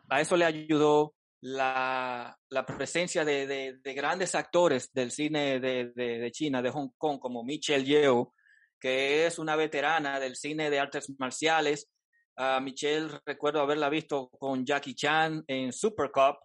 a 0.09 0.21
eso 0.21 0.37
le 0.37 0.45
ayudó 0.45 1.15
la, 1.41 2.37
la 2.49 2.65
presencia 2.65 3.23
de, 3.23 3.77
de, 3.81 3.93
grandes 3.93 4.35
actores 4.35 4.91
del 4.93 5.11
cine 5.11 5.59
de, 5.59 5.91
de, 5.93 6.31
China, 6.31 6.61
de 6.61 6.71
Hong 6.71 6.89
Kong, 6.97 7.19
como 7.19 7.43
Michelle 7.43 7.85
Yeoh, 7.85 8.33
que 8.79 9.25
es 9.25 9.37
una 9.39 9.55
veterana 9.55 10.19
del 10.19 10.35
cine 10.35 10.69
de 10.69 10.79
artes 10.79 11.11
marciales. 11.19 11.89
Uh, 12.37 12.61
Michelle 12.61 13.09
recuerdo 13.25 13.61
haberla 13.61 13.89
visto 13.89 14.29
con 14.29 14.65
Jackie 14.65 14.95
Chan 14.95 15.43
en 15.47 15.71
Super 15.71 16.11
Cup. 16.11 16.37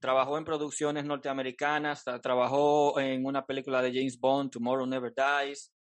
Trabajó 0.00 0.38
en 0.38 0.44
producciones 0.44 1.04
norteamericanas, 1.04 2.04
trabajó 2.22 2.98
en 2.98 3.26
una 3.26 3.44
película 3.44 3.82
de 3.82 3.92
James 3.92 4.18
Bond, 4.18 4.50
Tomorrow 4.50 4.86
Never 4.86 5.12
Dies. 5.14 5.72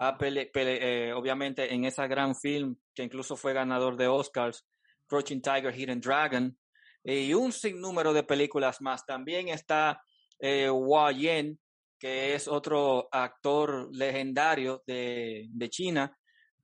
Eh, 0.00 1.12
obviamente 1.14 1.72
en 1.72 1.84
esa 1.84 2.06
gran 2.06 2.34
film 2.34 2.76
que 2.94 3.02
incluso 3.04 3.36
fue 3.36 3.52
ganador 3.52 3.96
de 3.96 4.08
Oscars, 4.08 4.64
Crouching 5.06 5.42
Tiger, 5.42 5.74
Hidden 5.74 6.00
Dragon 6.00 6.56
y 7.14 7.32
un 7.32 7.52
sinnúmero 7.52 8.12
de 8.12 8.22
películas 8.22 8.80
más. 8.82 9.06
También 9.06 9.48
está 9.48 10.02
eh, 10.38 10.68
Hua 10.68 11.10
Yen, 11.12 11.58
que 11.98 12.34
es 12.34 12.46
otro 12.46 13.08
actor 13.10 13.88
legendario 13.92 14.82
de, 14.86 15.46
de, 15.48 15.70
China, 15.70 16.16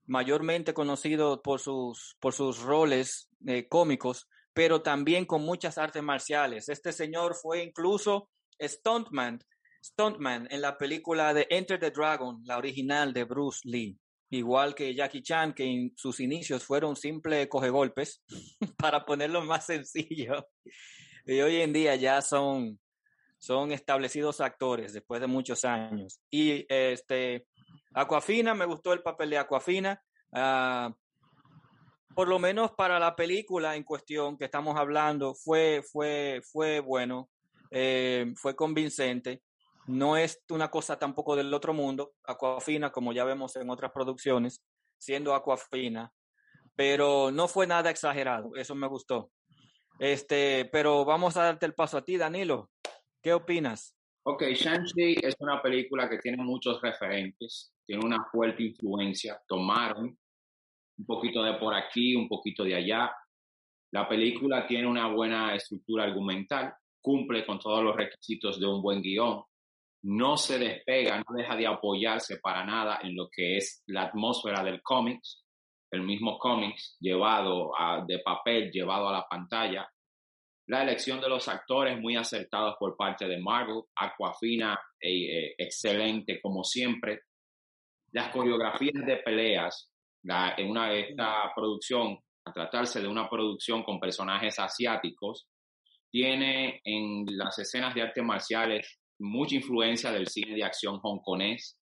mayormente 0.05 0.73
conocido 0.73 1.41
por 1.41 1.59
sus, 1.59 2.15
por 2.19 2.33
sus 2.33 2.59
roles 2.61 3.27
eh, 3.47 3.67
cómicos, 3.67 4.27
pero 4.53 4.81
también 4.81 5.25
con 5.25 5.41
muchas 5.41 5.77
artes 5.77 6.03
marciales. 6.03 6.69
Este 6.69 6.93
señor 6.93 7.35
fue 7.35 7.63
incluso 7.63 8.29
stuntman, 8.61 9.39
stuntman 9.83 10.47
en 10.51 10.61
la 10.61 10.77
película 10.77 11.33
de 11.33 11.47
Enter 11.49 11.79
the 11.79 11.89
Dragon, 11.89 12.41
la 12.45 12.57
original 12.57 13.13
de 13.13 13.23
Bruce 13.23 13.61
Lee 13.63 13.97
igual 14.29 14.75
que 14.75 14.93
Jackie 14.93 15.21
Chan, 15.21 15.53
que 15.53 15.63
en 15.63 15.93
sus 15.95 16.19
inicios 16.19 16.63
fueron 16.63 16.95
simple 16.95 17.47
coge 17.49 17.69
golpes, 17.69 18.23
para 18.77 19.05
ponerlo 19.05 19.43
más 19.43 19.65
sencillo. 19.65 20.47
Y 21.25 21.39
hoy 21.41 21.61
en 21.61 21.73
día 21.73 21.95
ya 21.95 22.21
son, 22.21 22.79
son 23.37 23.71
establecidos 23.71 24.41
actores 24.41 24.93
después 24.93 25.21
de 25.21 25.27
muchos 25.27 25.65
años. 25.65 26.19
Y 26.29 26.65
este, 26.69 27.47
Aquafina, 27.93 28.53
me 28.53 28.65
gustó 28.65 28.93
el 28.93 29.01
papel 29.01 29.31
de 29.31 29.37
Aquafina. 29.37 30.01
Uh, 30.31 30.93
por 32.15 32.27
lo 32.29 32.39
menos 32.39 32.71
para 32.71 32.97
la 32.97 33.15
película 33.15 33.75
en 33.75 33.83
cuestión 33.83 34.37
que 34.37 34.45
estamos 34.45 34.77
hablando, 34.77 35.35
fue, 35.35 35.81
fue, 35.83 36.41
fue 36.43 36.79
bueno, 36.79 37.29
eh, 37.71 38.33
fue 38.37 38.55
convincente. 38.55 39.41
No 39.87 40.17
es 40.17 40.43
una 40.49 40.69
cosa 40.69 40.97
tampoco 40.97 41.35
del 41.35 41.53
otro 41.53 41.73
mundo, 41.73 42.13
Aquafina, 42.23 42.91
como 42.91 43.13
ya 43.13 43.23
vemos 43.23 43.55
en 43.55 43.69
otras 43.69 43.91
producciones, 43.91 44.63
siendo 44.97 45.35
Aquafina, 45.35 46.11
pero 46.75 47.31
no 47.31 47.47
fue 47.47 47.67
nada 47.67 47.91
exagerado, 47.91 48.55
eso 48.55 48.73
me 48.73 48.87
gustó. 48.87 49.31
Este, 49.99 50.65
pero 50.71 51.05
vamos 51.05 51.37
a 51.37 51.43
darte 51.43 51.65
el 51.65 51.73
paso 51.73 51.97
a 51.97 52.03
ti, 52.03 52.17
Danilo. 52.17 52.71
¿Qué 53.21 53.33
opinas? 53.33 53.95
Ok, 54.23 54.41
Shang-Chi 54.41 55.17
es 55.21 55.35
una 55.39 55.61
película 55.61 56.09
que 56.09 56.17
tiene 56.17 56.43
muchos 56.43 56.81
referentes, 56.81 57.73
tiene 57.85 58.03
una 58.03 58.25
fuerte 58.31 58.63
influencia, 58.63 59.39
tomaron 59.47 60.17
un 60.97 61.05
poquito 61.05 61.43
de 61.43 61.53
por 61.55 61.75
aquí, 61.75 62.15
un 62.15 62.27
poquito 62.27 62.63
de 62.63 62.75
allá. 62.75 63.15
La 63.91 64.09
película 64.09 64.65
tiene 64.65 64.87
una 64.87 65.07
buena 65.07 65.53
estructura 65.55 66.05
argumental, 66.05 66.73
cumple 67.01 67.45
con 67.45 67.59
todos 67.59 67.83
los 67.83 67.95
requisitos 67.95 68.59
de 68.59 68.65
un 68.65 68.81
buen 68.81 69.01
guion, 69.01 69.43
no 70.05 70.37
se 70.37 70.59
despega, 70.59 71.17
no 71.17 71.35
deja 71.35 71.55
de 71.55 71.65
apoyarse 71.65 72.37
para 72.37 72.63
nada 72.63 72.99
en 73.01 73.15
lo 73.15 73.27
que 73.27 73.57
es 73.57 73.81
la 73.87 74.03
atmósfera 74.03 74.63
del 74.63 74.83
cómics, 74.83 75.43
el 75.91 76.03
mismo 76.03 76.37
cómics 76.37 76.95
llevado 76.99 77.71
a, 77.75 78.05
de 78.05 78.19
papel, 78.19 78.69
llevado 78.71 79.09
a 79.09 79.13
la 79.13 79.27
pantalla. 79.27 79.89
La 80.67 80.83
elección 80.83 81.19
de 81.19 81.29
los 81.29 81.47
actores 81.47 81.99
muy 81.99 82.15
acertados 82.15 82.75
por 82.79 82.95
parte 82.95 83.27
de 83.27 83.39
Marvel, 83.39 83.81
Aquafina, 83.95 84.79
e, 84.99 85.55
excelente 85.57 86.39
como 86.39 86.63
siempre. 86.63 87.21
Las 88.11 88.29
coreografías 88.29 89.05
de 89.05 89.17
peleas, 89.17 89.91
en 90.23 90.69
una, 90.69 90.93
esta 90.93 91.51
producción, 91.55 92.19
a 92.45 92.53
tratarse 92.53 93.01
de 93.01 93.07
una 93.07 93.27
producción 93.27 93.83
con 93.83 93.99
personajes 93.99 94.59
asiáticos, 94.59 95.47
tiene 96.11 96.79
en 96.83 97.25
las 97.25 97.57
escenas 97.57 97.95
de 97.95 98.03
artes 98.03 98.23
marciales 98.23 98.99
mucha 99.19 99.55
influencia 99.55 100.11
del 100.11 100.27
cine 100.27 100.55
de 100.55 100.63
acción 100.63 100.99
hongkonés, 101.01 101.79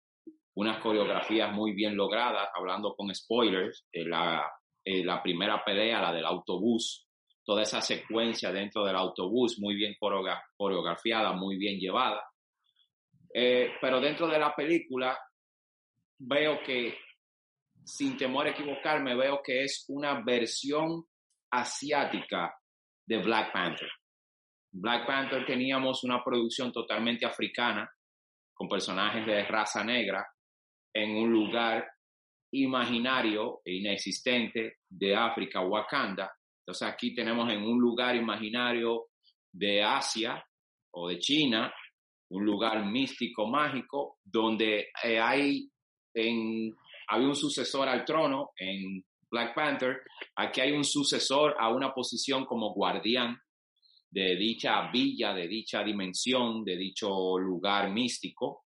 unas 0.56 0.80
coreografías 0.80 1.54
muy 1.54 1.74
bien 1.74 1.96
logradas, 1.96 2.50
hablando 2.54 2.94
con 2.96 3.14
spoilers, 3.14 3.86
eh, 3.92 4.06
la, 4.06 4.52
eh, 4.84 5.04
la, 5.04 5.22
primera 5.24 5.64
pelea, 5.64 6.02
la 6.02 6.12
del 6.12 6.26
autobús, 6.26 7.08
toda 7.44 7.64
esa 7.64 7.82
secuencia 7.82 8.52
dentro 8.52 8.84
del 8.86 8.96
autobús, 8.96 9.60
muy 9.60 9.76
bien 9.76 9.96
coreografiada, 10.00 11.34
muy 11.34 11.58
bien 11.58 11.80
llevada. 11.80 12.24
Eh, 13.34 13.72
pero 13.80 14.02
dentro 14.02 14.28
de 14.28 14.40
la 14.40 14.54
película 14.54 15.18
veo 16.20 16.60
que, 16.64 16.98
sin 17.84 18.18
temor 18.18 18.48
a 18.48 18.52
equivocarme, 18.52 19.16
veo 19.16 19.42
que 19.42 19.64
es 19.64 19.86
una 19.88 20.22
versión 20.22 21.06
asiática 21.50 22.54
de 23.06 23.18
Black 23.18 23.52
Panther. 23.54 23.90
Black 24.74 25.06
Panther 25.06 25.46
teníamos 25.46 26.04
una 26.04 26.24
producción 26.24 26.72
totalmente 26.72 27.26
africana, 27.26 27.90
con 28.54 28.70
personajes 28.70 29.26
de 29.26 29.44
raza 29.44 29.84
negra, 29.84 30.26
en 30.94 31.18
un 31.18 31.32
lugar 31.32 31.90
imaginario 32.52 33.62
e 33.66 33.76
inexistente 33.76 34.78
de 34.90 35.16
África, 35.16 35.62
Wakanda. 35.62 36.32
Entonces 36.60 36.88
aquí 36.88 37.14
tenemos 37.14 37.52
en 37.52 37.64
un 37.64 37.80
lugar 37.80 38.16
imaginario 38.16 39.08
de 39.52 39.84
Asia 39.84 40.44
o 40.92 41.10
de 41.10 41.20
China, 41.20 41.74
un 42.30 42.46
lugar 42.46 42.86
místico, 42.86 43.48
mágico, 43.48 44.20
donde 44.24 44.90
eh, 45.04 45.20
hay 45.20 45.70
en, 46.14 46.74
había 47.08 47.28
un 47.28 47.36
sucesor 47.36 47.88
al 47.88 48.06
trono 48.06 48.52
en 48.58 49.04
Black 49.30 49.56
Panther, 49.56 50.02
aquí 50.36 50.62
hay 50.62 50.72
un 50.74 50.84
sucesor 50.84 51.56
a 51.58 51.70
una 51.70 51.94
posición 51.94 52.46
como 52.46 52.74
guardián 52.74 53.38
de 54.12 54.36
dicha 54.36 54.92
villa, 54.92 55.34
de 55.34 55.48
dicha 55.48 55.84
dimensión, 55.84 56.66
de 56.66 56.76
dicho 56.76 57.40
lugar 57.40 57.90
místico, 57.90 58.66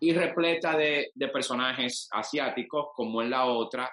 y 0.00 0.12
repleta 0.12 0.76
de, 0.76 1.10
personajes 1.32 2.08
asiáticos, 2.10 2.88
como 2.94 3.22
en 3.22 3.30
la 3.30 3.46
otra, 3.46 3.90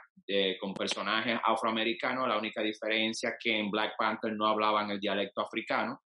con 0.60 0.74
personajes 0.74 1.38
afroamericanos, 1.44 2.28
la 2.28 2.38
única 2.38 2.62
diferencia 2.62 3.36
que 3.40 3.58
en 3.58 3.70
Black 3.70 3.94
Panther 3.98 4.34
no 4.34 4.48
hablaban 4.48 4.90
el 4.92 5.00
dialecto 5.00 5.42
africano 5.42 6.02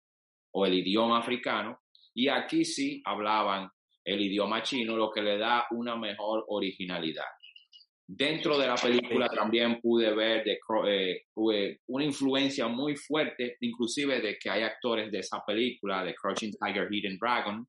o 0.53 0.67
el 0.67 0.75
idioma 0.75 1.19
africano, 1.19 1.81
y 2.15 2.29
aquí 2.29 2.65
sí 2.65 3.03
hablaban 3.05 3.69
el 4.05 4.21
idioma 4.21 4.63
chino, 4.63 4.97
lo 4.97 5.11
que 5.11 5.23
le 5.23 5.39
da 5.39 5.67
una 5.71 5.97
mejor 5.97 6.45
originalidad. 6.49 7.25
Dentro 8.15 8.59
de 8.59 8.67
la 8.67 8.75
película 8.75 9.27
también 9.31 9.81
pude 9.81 10.15
ver 10.15 10.45
de, 10.45 10.59
eh, 10.87 11.79
una 11.87 12.05
influencia 12.05 12.69
muy 12.69 12.95
fuerte, 12.95 13.57
inclusive 13.61 14.21
de 14.21 14.37
que 14.39 14.51
hay 14.51 14.65
actores 14.65 15.11
de 15.11 15.21
esa 15.21 15.43
película, 15.47 16.05
de 16.05 16.15
Crouching 16.15 16.53
Tiger, 16.53 16.93
Hidden 16.93 17.17
Dragon, 17.19 17.67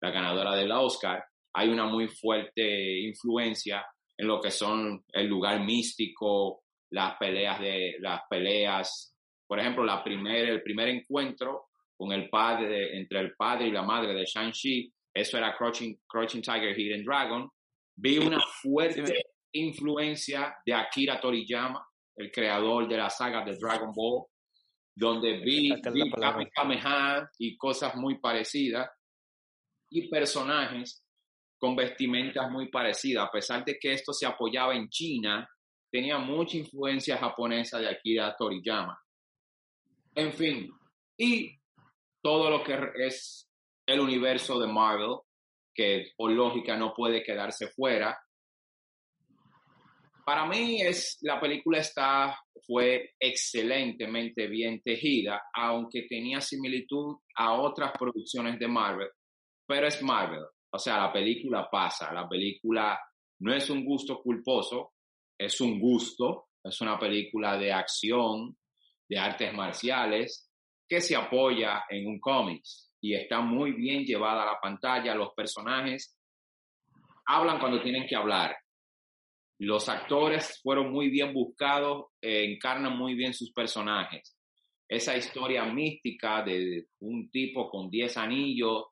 la 0.00 0.10
ganadora 0.12 0.54
del 0.54 0.70
Oscar, 0.70 1.24
hay 1.54 1.70
una 1.70 1.86
muy 1.86 2.06
fuerte 2.06 3.00
influencia 3.00 3.84
en 4.16 4.28
lo 4.28 4.40
que 4.40 4.52
son 4.52 5.04
el 5.12 5.26
lugar 5.26 5.64
místico, 5.64 6.62
las 6.90 7.16
peleas 7.16 7.60
de 7.60 7.96
las 7.98 8.20
peleas, 8.30 9.12
por 9.44 9.58
ejemplo, 9.58 9.84
la 9.84 10.04
primer, 10.04 10.50
el 10.50 10.62
primer 10.62 10.88
encuentro 10.88 11.70
con 11.96 12.12
el 12.12 12.30
padre, 12.30 12.96
entre 12.96 13.18
el 13.18 13.34
padre 13.34 13.66
y 13.66 13.72
la 13.72 13.82
madre 13.82 14.14
de 14.14 14.24
Shang-Chi. 14.24 14.92
Eso 15.12 15.36
era 15.36 15.56
Crouching, 15.56 15.98
Crouching 16.06 16.42
Tiger, 16.42 16.78
Hidden 16.78 17.04
Dragon. 17.04 17.50
Vi 17.96 18.18
una 18.18 18.38
fuerte 18.62 19.33
influencia 19.54 20.56
de 20.64 20.74
Akira 20.74 21.20
Toriyama, 21.20 21.86
el 22.16 22.30
creador 22.30 22.88
de 22.88 22.96
la 22.96 23.10
saga 23.10 23.44
de 23.44 23.56
Dragon 23.56 23.92
Ball, 23.92 24.24
donde 24.94 25.38
vi, 25.38 25.72
vi 25.92 26.12
y 27.38 27.56
cosas 27.56 27.96
muy 27.96 28.18
parecidas 28.18 28.88
y 29.90 30.08
personajes 30.08 31.04
con 31.58 31.74
vestimentas 31.74 32.50
muy 32.50 32.68
parecidas, 32.68 33.26
a 33.26 33.30
pesar 33.30 33.64
de 33.64 33.78
que 33.78 33.92
esto 33.92 34.12
se 34.12 34.26
apoyaba 34.26 34.74
en 34.74 34.88
China, 34.88 35.48
tenía 35.90 36.18
mucha 36.18 36.56
influencia 36.58 37.16
japonesa 37.16 37.78
de 37.78 37.88
Akira 37.88 38.34
Toriyama. 38.36 39.00
En 40.14 40.32
fin, 40.32 40.70
y 41.16 41.58
todo 42.22 42.50
lo 42.50 42.62
que 42.62 42.78
es 42.96 43.48
el 43.86 44.00
universo 44.00 44.58
de 44.58 44.66
Marvel, 44.66 45.16
que 45.74 46.12
por 46.16 46.30
lógica 46.30 46.76
no 46.76 46.94
puede 46.94 47.22
quedarse 47.22 47.68
fuera. 47.68 48.18
Para 50.24 50.46
mí 50.46 50.80
es 50.80 51.18
la 51.22 51.38
película 51.40 51.78
está 51.78 52.38
fue 52.66 53.14
excelentemente 53.20 54.46
bien 54.46 54.80
tejida, 54.82 55.42
aunque 55.54 56.06
tenía 56.08 56.40
similitud 56.40 57.16
a 57.36 57.54
otras 57.60 57.92
producciones 57.98 58.58
de 58.58 58.68
Marvel, 58.68 59.08
pero 59.66 59.86
es 59.86 60.02
Marvel. 60.02 60.44
O 60.70 60.78
sea, 60.78 60.98
la 60.98 61.12
película 61.12 61.68
pasa, 61.70 62.12
la 62.12 62.28
película 62.28 62.98
no 63.40 63.54
es 63.54 63.68
un 63.70 63.84
gusto 63.84 64.22
culposo, 64.22 64.92
es 65.38 65.60
un 65.60 65.78
gusto, 65.78 66.46
es 66.62 66.80
una 66.80 66.98
película 66.98 67.58
de 67.58 67.72
acción, 67.72 68.56
de 69.08 69.18
artes 69.18 69.52
marciales, 69.52 70.50
que 70.88 71.00
se 71.00 71.16
apoya 71.16 71.84
en 71.88 72.06
un 72.06 72.18
cómics 72.18 72.92
y 73.00 73.14
está 73.14 73.40
muy 73.40 73.72
bien 73.72 74.04
llevada 74.04 74.42
a 74.42 74.52
la 74.52 74.60
pantalla. 74.60 75.14
Los 75.14 75.34
personajes 75.34 76.16
hablan 77.26 77.58
cuando 77.58 77.82
tienen 77.82 78.06
que 78.06 78.16
hablar. 78.16 78.56
Los 79.58 79.88
actores 79.88 80.60
fueron 80.62 80.90
muy 80.92 81.08
bien 81.08 81.32
buscados, 81.32 82.06
eh, 82.20 82.44
encarnan 82.52 82.96
muy 82.96 83.14
bien 83.14 83.32
sus 83.32 83.52
personajes. 83.52 84.36
Esa 84.88 85.16
historia 85.16 85.64
mística 85.64 86.42
de 86.42 86.86
un 87.00 87.30
tipo 87.30 87.70
con 87.70 87.88
10 87.88 88.16
anillos 88.16 88.84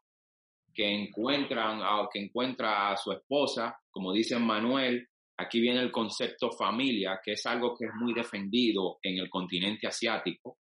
que 0.73 0.89
encuentran 0.89 1.81
que 2.13 2.21
encuentra 2.21 2.91
a 2.91 2.97
su 2.97 3.13
esposa, 3.13 3.77
como 3.91 4.13
dice 4.13 4.39
Manuel, 4.39 5.07
aquí 5.37 5.61
viene 5.61 5.81
el 5.81 5.93
concepto 5.93 6.51
familia, 6.51 7.21
que 7.23 7.33
es 7.33 7.45
algo 7.47 7.77
que 7.77 7.87
es 7.87 7.93
muy 8.01 8.15
defendido 8.15 8.99
en 9.03 9.19
el 9.19 9.29
continente 9.29 9.87
asiático, 9.87 10.59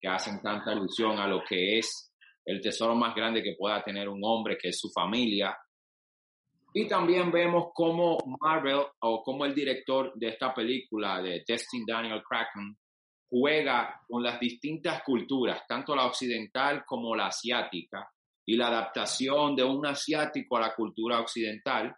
que 0.00 0.08
hacen 0.08 0.40
tanta 0.40 0.72
alusión 0.72 1.18
a 1.18 1.26
lo 1.26 1.42
que 1.42 1.78
es 1.78 2.12
el 2.44 2.60
tesoro 2.60 2.94
más 2.94 3.14
grande 3.14 3.42
que 3.42 3.56
pueda 3.58 3.82
tener 3.82 4.08
un 4.08 4.20
hombre, 4.22 4.56
que 4.56 4.68
es 4.68 4.78
su 4.78 4.88
familia. 4.90 5.56
Y 6.78 6.86
también 6.86 7.30
vemos 7.32 7.68
cómo 7.72 8.18
Marvel 8.38 8.82
o 9.00 9.22
cómo 9.22 9.46
el 9.46 9.54
director 9.54 10.12
de 10.14 10.28
esta 10.28 10.52
película, 10.52 11.22
de 11.22 11.42
Destin 11.48 11.86
Daniel 11.86 12.22
Kraken, 12.22 12.76
juega 13.30 14.02
con 14.06 14.22
las 14.22 14.38
distintas 14.38 15.02
culturas, 15.02 15.66
tanto 15.66 15.96
la 15.96 16.04
occidental 16.04 16.84
como 16.84 17.16
la 17.16 17.28
asiática, 17.28 18.06
y 18.44 18.58
la 18.58 18.68
adaptación 18.68 19.56
de 19.56 19.64
un 19.64 19.86
asiático 19.86 20.58
a 20.58 20.60
la 20.60 20.74
cultura 20.74 21.18
occidental, 21.18 21.96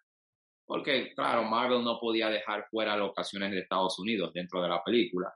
porque 0.64 1.12
claro, 1.12 1.42
Marvel 1.42 1.82
no 1.82 1.98
podía 1.98 2.28
dejar 2.28 2.68
fuera 2.70 2.96
locaciones 2.96 3.50
de 3.50 3.62
Estados 3.62 3.98
Unidos 3.98 4.32
dentro 4.32 4.62
de 4.62 4.68
la 4.68 4.80
película. 4.84 5.34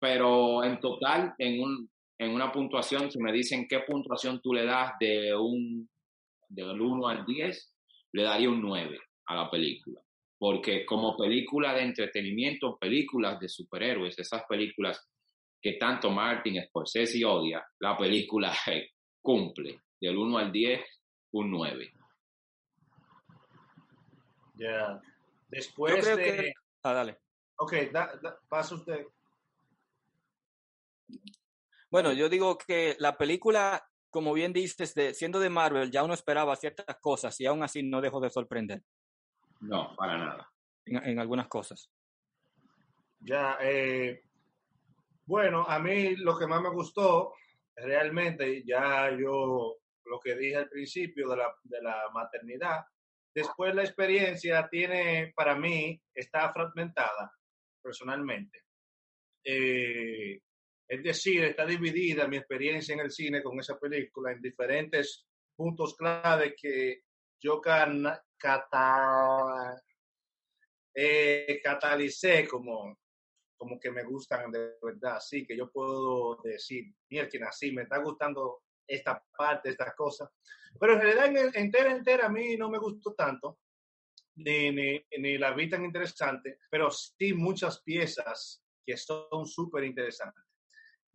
Pero 0.00 0.64
en 0.64 0.80
total, 0.80 1.34
en, 1.36 1.60
un, 1.60 1.90
en 2.18 2.30
una 2.30 2.50
puntuación, 2.50 3.10
si 3.10 3.18
me 3.18 3.34
dicen 3.34 3.66
qué 3.68 3.80
puntuación 3.80 4.40
tú 4.40 4.54
le 4.54 4.64
das 4.64 4.94
de 4.98 5.36
un 5.36 5.90
del 6.48 6.80
1 6.80 7.06
al 7.06 7.26
10, 7.26 7.75
le 8.16 8.22
daría 8.22 8.48
un 8.48 8.62
9 8.62 8.98
a 9.26 9.34
la 9.34 9.50
película. 9.50 10.00
Porque 10.38 10.86
como 10.86 11.16
película 11.16 11.74
de 11.74 11.82
entretenimiento, 11.82 12.78
películas 12.78 13.38
de 13.38 13.46
superhéroes, 13.46 14.18
esas 14.18 14.44
películas 14.48 15.06
que 15.60 15.74
tanto 15.74 16.10
Martin 16.10 16.62
Scorsese 16.66 17.22
odia, 17.26 17.62
la 17.78 17.96
película 17.96 18.54
cumple 19.20 19.82
del 20.00 20.16
1 20.16 20.38
al 20.38 20.50
10, 20.50 20.80
un 21.32 21.50
9. 21.50 21.92
Ya. 24.54 24.98
Después 25.48 26.16
de... 26.16 26.54
Ah, 26.84 26.92
dale. 26.94 27.18
Ok, 27.56 27.74
da, 27.92 28.18
pasa 28.48 28.76
usted. 28.76 29.06
Bueno, 31.90 32.14
yo 32.14 32.30
digo 32.30 32.56
que 32.56 32.96
la 32.98 33.18
película, 33.18 33.86
como 34.10 34.32
bien 34.32 34.52
dices, 34.52 34.94
de, 34.94 35.14
siendo 35.14 35.40
de 35.40 35.50
Marvel, 35.50 35.90
ya 35.90 36.02
uno 36.02 36.14
esperaba 36.14 36.56
ciertas 36.56 36.96
cosas 37.00 37.38
y 37.40 37.46
aún 37.46 37.62
así 37.62 37.82
no 37.82 38.00
dejó 38.00 38.20
de 38.20 38.30
sorprender. 38.30 38.82
No, 39.60 39.94
para 39.96 40.18
nada. 40.18 40.52
En, 40.84 41.18
algunas 41.18 41.48
cosas. 41.48 41.90
Ya, 43.20 43.58
eh, 43.60 44.22
bueno, 45.24 45.64
a 45.66 45.78
mí 45.78 46.16
lo 46.16 46.38
que 46.38 46.46
más 46.46 46.62
me 46.62 46.70
gustó, 46.70 47.34
realmente, 47.74 48.62
ya 48.64 49.10
yo 49.10 49.76
lo 50.04 50.20
que 50.20 50.36
dije 50.36 50.56
al 50.56 50.68
principio 50.68 51.28
de 51.28 51.36
la, 51.36 51.54
de 51.64 51.82
la 51.82 52.04
maternidad. 52.12 52.84
Después 53.34 53.74
la 53.74 53.82
experiencia 53.82 54.68
tiene, 54.68 55.32
para 55.36 55.56
mí, 55.56 56.00
está 56.14 56.52
fragmentada 56.52 57.32
personalmente. 57.82 58.62
Eh, 59.44 60.40
es 60.88 61.02
decir, 61.02 61.44
está 61.44 61.66
dividida 61.66 62.28
mi 62.28 62.36
experiencia 62.36 62.94
en 62.94 63.00
el 63.00 63.10
cine 63.10 63.42
con 63.42 63.58
esa 63.58 63.78
película 63.78 64.32
en 64.32 64.40
diferentes 64.40 65.26
puntos 65.56 65.96
clave 65.96 66.54
que 66.54 67.02
yo 67.40 67.60
can, 67.60 68.06
eh, 70.94 71.60
catalicé 71.62 72.46
como, 72.46 72.98
como 73.56 73.80
que 73.80 73.90
me 73.90 74.04
gustan 74.04 74.50
de 74.50 74.74
verdad. 74.80 75.18
Sí, 75.20 75.46
que 75.46 75.56
yo 75.56 75.70
puedo 75.70 76.40
decir, 76.42 76.84
mira, 77.10 77.28
así 77.48 77.72
me 77.72 77.82
está 77.82 77.98
gustando 77.98 78.62
esta 78.86 79.22
parte, 79.36 79.70
estas 79.70 79.94
cosas. 79.94 80.30
Pero 80.78 80.94
en 80.94 81.00
realidad, 81.00 81.56
entera, 81.56 81.92
entera, 81.92 82.26
a 82.26 82.30
mí 82.30 82.56
no 82.56 82.70
me 82.70 82.78
gustó 82.78 83.14
tanto, 83.14 83.58
ni, 84.36 84.70
ni, 84.70 85.04
ni 85.18 85.38
la 85.38 85.52
vi 85.52 85.68
tan 85.68 85.84
interesante, 85.84 86.58
pero 86.70 86.90
sí 86.90 87.32
muchas 87.32 87.82
piezas 87.82 88.62
que 88.84 88.96
son 88.96 89.46
súper 89.46 89.84
interesantes. 89.84 90.45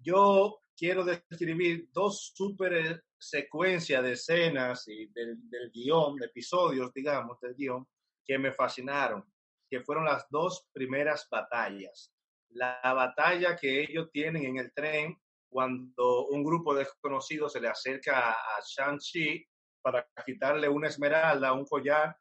Yo 0.04 0.62
quiero 0.76 1.04
describir 1.04 1.90
dos 1.92 2.32
súper 2.34 3.04
secuencias 3.20 4.02
de 4.04 4.14
escenas 4.14 4.88
y 4.88 5.08
del, 5.08 5.38
del 5.50 5.72
guion, 5.72 6.16
de 6.18 6.26
episodios, 6.26 6.92
digamos, 6.94 7.40
del 7.40 7.56
guion, 7.56 7.88
que 8.26 8.40
me 8.40 8.52
fascinaron, 8.52 9.24
que 9.70 9.82
fueron 9.82 10.06
las 10.06 10.26
dos 10.30 10.68
primeras 10.74 11.28
batallas. 11.30 12.12
La 12.50 12.80
batalla 12.84 13.56
que 13.56 13.82
ellos 13.82 14.10
tienen 14.12 14.46
en 14.46 14.58
el 14.58 14.74
tren 14.74 15.16
cuando 15.50 16.28
un 16.28 16.44
grupo 16.44 16.74
de 16.74 16.86
desconocidos 16.86 17.54
se 17.54 17.62
le 17.62 17.68
acerca 17.68 18.32
a 18.32 18.60
Shang-Chi 18.66 19.46
para 19.82 20.08
quitarle 20.26 20.70
una 20.70 20.88
esmeralda, 20.88 21.54
un 21.54 21.66
collar 21.66 22.18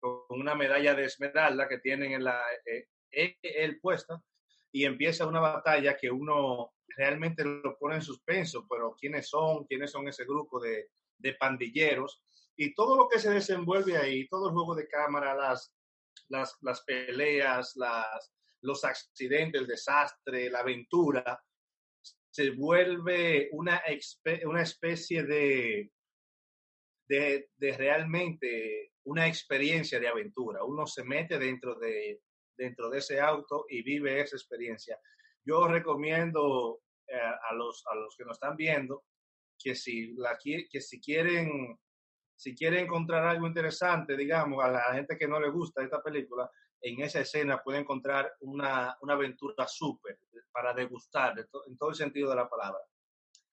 con 0.00 0.22
una 0.30 0.54
medalla 0.54 0.94
de 0.94 1.04
esmeralda 1.04 1.68
que 1.68 1.78
tienen 1.78 2.12
en 2.12 2.24
la 2.24 2.40
eh, 2.64 2.88
eh, 3.10 3.36
él 3.42 3.78
puesta 3.80 4.20
y 4.72 4.84
empieza 4.84 5.26
una 5.26 5.40
batalla 5.40 5.96
que 5.96 6.10
uno 6.10 6.72
realmente 6.96 7.44
lo 7.44 7.78
pone 7.78 7.96
en 7.96 8.02
suspenso, 8.02 8.66
pero 8.68 8.94
quiénes 8.98 9.28
son, 9.28 9.64
quiénes 9.64 9.90
son 9.90 10.08
ese 10.08 10.24
grupo 10.24 10.60
de, 10.60 10.90
de 11.18 11.34
pandilleros 11.34 12.22
y 12.56 12.74
todo 12.74 12.96
lo 12.96 13.08
que 13.08 13.20
se 13.20 13.30
desenvuelve 13.30 13.96
ahí, 13.96 14.26
todo 14.28 14.48
el 14.48 14.54
juego 14.54 14.74
de 14.74 14.88
cámara, 14.88 15.34
las, 15.34 15.72
las, 16.28 16.56
las 16.60 16.82
peleas, 16.82 17.74
las, 17.76 18.32
los 18.62 18.84
accidentes, 18.84 19.60
el 19.60 19.66
desastre, 19.66 20.50
la 20.50 20.60
aventura, 20.60 21.40
se 22.30 22.50
vuelve 22.50 23.48
una, 23.52 23.80
una 24.44 24.62
especie 24.62 25.22
de, 25.22 25.92
de, 27.08 27.48
de, 27.56 27.76
realmente 27.76 28.92
una 29.04 29.28
experiencia 29.28 30.00
de 30.00 30.08
aventura. 30.08 30.64
Uno 30.64 30.86
se 30.86 31.04
mete 31.04 31.38
dentro 31.38 31.76
de, 31.76 32.20
dentro 32.58 32.90
de 32.90 32.98
ese 32.98 33.20
auto 33.20 33.64
y 33.68 33.82
vive 33.82 34.20
esa 34.20 34.36
experiencia. 34.36 34.98
Yo 35.44 35.66
recomiendo 35.66 36.80
eh, 37.06 37.16
a, 37.16 37.54
los, 37.54 37.86
a 37.86 37.94
los 37.94 38.14
que 38.16 38.24
nos 38.24 38.36
están 38.36 38.56
viendo 38.56 39.04
que 39.58 39.74
si, 39.74 40.14
la, 40.14 40.36
que 40.36 40.80
si 40.80 41.00
quieren 41.00 41.78
si 42.38 42.54
quieren 42.54 42.84
encontrar 42.84 43.24
algo 43.24 43.48
interesante, 43.48 44.16
digamos, 44.16 44.64
a 44.64 44.70
la 44.70 44.94
gente 44.94 45.18
que 45.18 45.26
no 45.26 45.40
le 45.40 45.50
gusta 45.50 45.82
esta 45.82 46.00
película, 46.00 46.48
en 46.80 47.00
esa 47.00 47.20
escena 47.20 47.60
puede 47.60 47.80
encontrar 47.80 48.32
una, 48.42 48.96
una 49.00 49.14
aventura 49.14 49.66
súper 49.66 50.20
para 50.52 50.72
degustar 50.72 51.34
en 51.66 51.76
todo 51.76 51.90
el 51.90 51.96
sentido 51.96 52.30
de 52.30 52.36
la 52.36 52.48
palabra. 52.48 52.78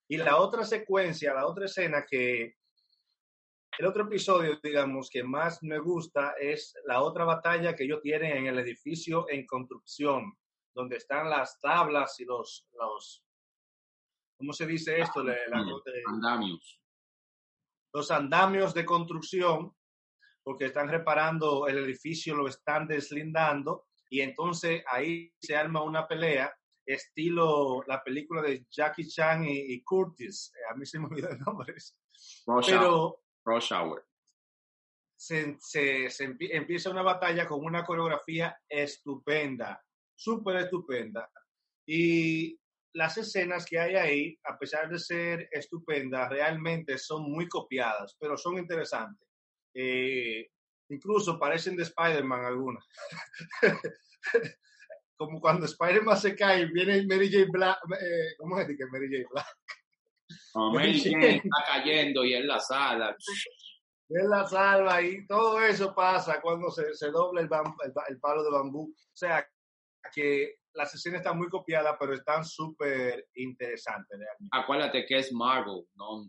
Y 0.06 0.18
la 0.18 0.36
otra 0.36 0.64
secuencia, 0.64 1.34
la 1.34 1.48
otra 1.48 1.64
escena 1.64 2.06
que, 2.08 2.54
el 3.78 3.86
otro 3.86 4.04
episodio, 4.04 4.58
digamos, 4.62 5.08
que 5.10 5.22
más 5.22 5.62
me 5.62 5.78
gusta 5.78 6.34
es 6.40 6.74
la 6.86 7.02
otra 7.02 7.24
batalla 7.24 7.74
que 7.74 7.84
ellos 7.84 8.00
tienen 8.02 8.36
en 8.36 8.46
el 8.46 8.58
edificio 8.58 9.26
en 9.28 9.46
construcción, 9.46 10.32
donde 10.74 10.96
están 10.96 11.28
las 11.30 11.58
tablas 11.60 12.18
y 12.20 12.24
los, 12.24 12.66
los, 12.72 13.24
¿cómo 14.38 14.52
se 14.52 14.66
dice 14.66 15.00
esto? 15.00 15.22
La- 15.22 15.36
la- 15.48 15.64
Andamios. 16.06 16.80
los 17.92 18.10
andamios 18.10 18.74
de 18.74 18.84
construcción, 18.84 19.74
porque 20.42 20.66
están 20.66 20.88
reparando 20.88 21.66
el 21.66 21.78
edificio, 21.78 22.34
lo 22.36 22.46
están 22.48 22.86
deslindando, 22.86 23.86
y 24.08 24.20
entonces 24.20 24.82
ahí 24.90 25.32
se 25.40 25.56
arma 25.56 25.82
una 25.82 26.06
pelea, 26.06 26.54
estilo 26.86 27.82
la 27.88 28.02
película 28.04 28.42
de 28.42 28.64
Jackie 28.70 29.08
Chan 29.08 29.44
y, 29.44 29.58
y 29.74 29.82
Curtis. 29.82 30.52
Eh, 30.54 30.60
A 30.72 30.76
mí 30.76 30.86
se 30.86 30.98
me 31.00 31.06
olvidó 31.06 31.30
el 31.30 31.38
nombre. 31.40 31.74
Rush 31.74 32.44
Hour. 32.46 32.64
Pero 32.66 33.22
Rush 33.46 33.72
Hour. 33.72 34.04
se, 35.18 35.56
se- 35.60 36.10
se 36.10 36.28
empie- 36.28 36.50
empieza 36.52 36.90
una 36.90 37.02
batalla 37.02 37.46
con 37.46 37.64
una 37.64 37.84
coreografía 37.84 38.58
estupenda, 38.68 39.82
súper 40.14 40.56
estupenda. 40.56 41.30
Y 41.88 42.58
las 42.94 43.16
escenas 43.16 43.64
que 43.64 43.78
hay 43.78 43.94
ahí, 43.94 44.38
a 44.44 44.58
pesar 44.58 44.88
de 44.90 44.98
ser 44.98 45.48
estupendas, 45.52 46.28
realmente 46.28 46.98
son 46.98 47.30
muy 47.30 47.48
copiadas, 47.48 48.16
pero 48.18 48.36
son 48.36 48.58
interesantes. 48.58 49.26
Eh, 49.74 50.50
incluso 50.90 51.38
parecen 51.38 51.76
de 51.76 51.84
Spider-Man 51.84 52.44
algunas. 52.44 52.84
Como 55.16 55.40
cuando 55.40 55.64
Spider-Man 55.66 56.16
se 56.18 56.34
cae, 56.36 56.66
viene 56.66 57.06
Mary 57.06 57.30
J. 57.32 57.46
Black, 57.50 57.78
eh, 58.00 58.34
¿cómo 58.38 58.58
es 58.60 58.66
que 58.66 58.86
Mary 58.86 59.08
J. 59.10 59.28
Black? 59.30 59.46
No, 60.56 60.70
Mary 60.72 60.98
Jane 61.00 61.36
está 61.36 61.64
cayendo 61.66 62.24
y 62.24 62.34
en 62.34 62.46
la 62.46 62.58
sala. 62.60 63.14
Él 64.08 64.28
la 64.30 64.46
salva 64.46 65.02
y 65.02 65.26
todo 65.26 65.60
eso 65.60 65.92
pasa 65.94 66.40
cuando 66.40 66.70
se, 66.70 66.94
se 66.94 67.10
dobla 67.10 67.40
el, 67.40 67.48
bam- 67.48 67.74
el, 67.84 67.92
el 68.08 68.20
palo 68.20 68.42
de 68.44 68.50
bambú. 68.50 68.92
O 68.92 69.16
sea, 69.16 69.44
que 70.14 70.54
las 70.74 70.94
escenas 70.94 71.20
están 71.20 71.36
muy 71.36 71.48
copiadas, 71.48 71.96
pero 71.98 72.14
están 72.14 72.44
súper 72.44 73.26
interesantes 73.34 74.16
realmente. 74.18 74.48
Acuérdate 74.52 75.04
que 75.06 75.16
es 75.18 75.32
Marvel, 75.32 75.84
¿no? 75.96 76.28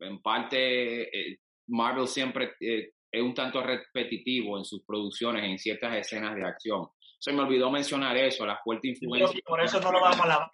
En 0.00 0.22
parte, 0.22 1.02
eh, 1.32 1.40
Marvel 1.68 2.06
siempre 2.08 2.54
eh, 2.60 2.92
es 3.12 3.22
un 3.22 3.34
tanto 3.34 3.62
repetitivo 3.62 4.56
en 4.56 4.64
sus 4.64 4.82
producciones, 4.86 5.44
en 5.44 5.58
ciertas 5.58 5.96
escenas 5.96 6.34
de 6.36 6.46
acción. 6.46 6.88
Se 7.18 7.32
me 7.32 7.42
olvidó 7.42 7.70
mencionar 7.70 8.16
eso, 8.16 8.46
la 8.46 8.58
fuerte 8.64 8.88
influencia. 8.88 9.40
Por 9.44 9.60
eso 9.60 9.80
no 9.80 9.92
lo 9.92 10.00
vamos 10.00 10.20
a 10.20 10.26
lavar. 10.28 10.50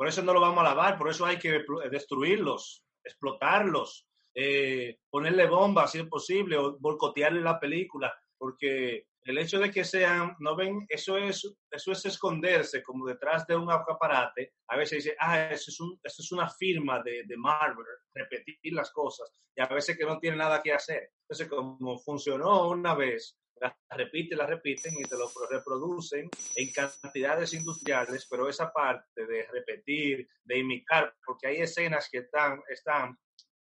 Por 0.00 0.08
eso 0.08 0.22
no 0.22 0.32
lo 0.32 0.40
vamos 0.40 0.60
a 0.60 0.68
lavar, 0.70 0.96
por 0.96 1.10
eso 1.10 1.26
hay 1.26 1.38
que 1.38 1.62
destruirlos, 1.90 2.82
explotarlos, 3.04 4.08
eh, 4.34 4.96
ponerle 5.10 5.46
bombas 5.46 5.92
si 5.92 5.98
es 5.98 6.06
posible, 6.06 6.56
o 6.56 6.78
boicotearle 6.78 7.42
la 7.42 7.60
película, 7.60 8.10
porque 8.38 9.08
el 9.24 9.36
hecho 9.36 9.58
de 9.58 9.70
que 9.70 9.84
sean, 9.84 10.36
no 10.38 10.56
ven, 10.56 10.86
eso 10.88 11.18
es, 11.18 11.54
eso 11.70 11.92
es 11.92 12.06
esconderse 12.06 12.82
como 12.82 13.04
detrás 13.04 13.46
de 13.46 13.56
un 13.56 13.70
acaparate. 13.70 14.54
A 14.68 14.78
veces 14.78 15.04
dice, 15.04 15.16
ah, 15.20 15.50
eso 15.50 15.70
es, 15.70 15.78
un, 15.80 16.00
eso 16.02 16.22
es 16.22 16.32
una 16.32 16.48
firma 16.48 17.02
de, 17.02 17.24
de 17.26 17.36
Marvel, 17.36 17.84
repetir 18.14 18.72
las 18.72 18.90
cosas, 18.92 19.30
y 19.54 19.60
a 19.60 19.66
veces 19.66 19.98
que 19.98 20.06
no 20.06 20.18
tiene 20.18 20.38
nada 20.38 20.62
que 20.62 20.72
hacer. 20.72 21.10
Entonces, 21.28 21.46
como 21.46 21.98
funcionó 21.98 22.70
una 22.70 22.94
vez, 22.94 23.38
la 23.60 23.76
repiten, 23.90 24.38
la 24.38 24.46
repiten 24.46 24.94
y 24.98 25.02
te 25.02 25.16
lo 25.16 25.30
reproducen 25.50 26.28
en 26.56 26.72
cantidades 26.72 27.52
industriales, 27.54 28.26
pero 28.30 28.48
esa 28.48 28.72
parte 28.72 29.26
de 29.26 29.46
repetir, 29.52 30.28
de 30.44 30.58
imitar, 30.58 31.14
porque 31.24 31.48
hay 31.48 31.56
escenas 31.62 32.08
que 32.10 32.18
están, 32.18 32.62
están 32.68 33.18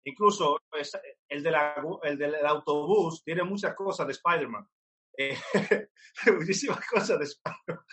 incluso 0.04 0.59
es- 0.72 0.98
el, 1.28 1.42
de 1.42 1.50
la- 1.50 1.83
el 2.02 2.18
del 2.18 2.35
autobús 2.44 3.22
tiene 3.24 3.42
muchas 3.44 3.74
cosas 3.74 4.07
de 4.07 4.12
Spider-Man, 4.12 4.68
Eh, 5.16 5.37
muchísimas 6.26 6.85
cosas 6.88 7.18
de 7.20 7.24
Spider-Man. 7.26 7.85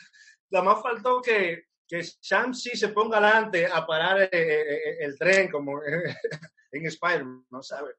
Nada 0.50 0.66
más 0.66 0.82
faltó 0.82 1.22
que, 1.22 1.66
que 1.88 2.02
Shang-Chi 2.02 2.76
se 2.76 2.88
ponga 2.90 3.20
adelante 3.20 3.68
a 3.68 3.86
parar 3.86 4.24
eh, 4.24 4.30
eh, 4.32 4.98
el 5.06 5.18
tren 5.20 5.50
como 5.52 5.80
en 6.72 6.86
Spider-Man, 6.88 7.46
¿no 7.52 7.62
sabe? 7.62 7.94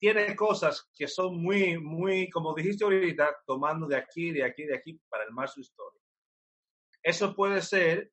Tiene 0.00 0.36
cosas 0.36 0.88
que 0.94 1.08
son 1.08 1.42
muy, 1.42 1.78
muy, 1.78 2.30
como 2.30 2.54
dijiste 2.54 2.84
ahorita, 2.84 3.38
tomando 3.46 3.86
de 3.86 3.96
aquí, 3.96 4.30
de 4.30 4.44
aquí, 4.44 4.64
de 4.64 4.76
aquí 4.76 5.00
para 5.08 5.28
más 5.30 5.52
su 5.54 5.60
historia. 5.60 6.00
Eso 7.02 7.34
puede 7.34 7.60
ser 7.62 8.12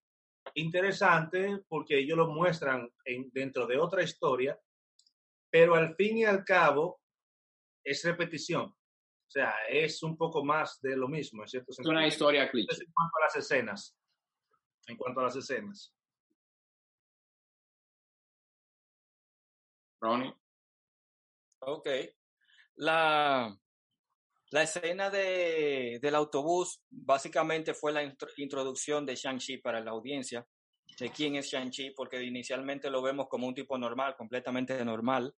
interesante 0.55 1.63
porque 1.67 1.99
ellos 1.99 2.17
lo 2.17 2.27
muestran 2.27 2.89
en- 3.05 3.29
dentro 3.31 3.67
de 3.67 3.77
otra 3.77 4.01
historia, 4.03 4.59
pero 5.51 5.75
al 5.75 5.95
fin 5.95 6.17
y 6.17 6.25
al 6.25 6.43
cabo 6.43 7.01
es 7.83 8.03
repetición. 8.03 8.65
O 8.65 9.29
sea, 9.29 9.53
es 9.69 10.01
un 10.03 10.15
poco 10.17 10.43
más 10.45 10.79
de 10.81 10.95
lo 10.95 11.07
mismo, 11.07 11.43
en 11.43 11.47
cierto 11.49 11.71
Es 11.71 11.75
sentido. 11.77 11.91
una 11.91 12.07
historia 12.07 12.49
cliché. 12.49 12.83
En 12.83 12.91
cuanto 12.93 13.17
a 13.17 13.21
las 13.25 13.35
escenas. 13.35 13.95
En 14.87 14.97
cuanto 14.97 15.19
a 15.19 15.23
las 15.23 15.35
escenas. 15.35 15.93
Ronnie. 20.01 20.33
Ok. 21.67 21.87
La, 22.75 23.57
la 24.51 24.63
escena 24.63 25.09
de, 25.09 25.99
del 26.01 26.15
autobús 26.15 26.83
básicamente 26.89 27.73
fue 27.73 27.91
la 27.91 28.03
intro- 28.03 28.29
introducción 28.37 29.05
de 29.05 29.15
Shang-Chi 29.15 29.57
para 29.57 29.79
la 29.79 29.91
audiencia, 29.91 30.45
de 30.99 31.09
quién 31.09 31.35
es 31.35 31.47
Shang-Chi, 31.47 31.91
porque 31.91 32.21
inicialmente 32.21 32.89
lo 32.89 33.01
vemos 33.01 33.27
como 33.27 33.47
un 33.47 33.55
tipo 33.55 33.77
normal, 33.77 34.15
completamente 34.15 34.83
normal, 34.85 35.33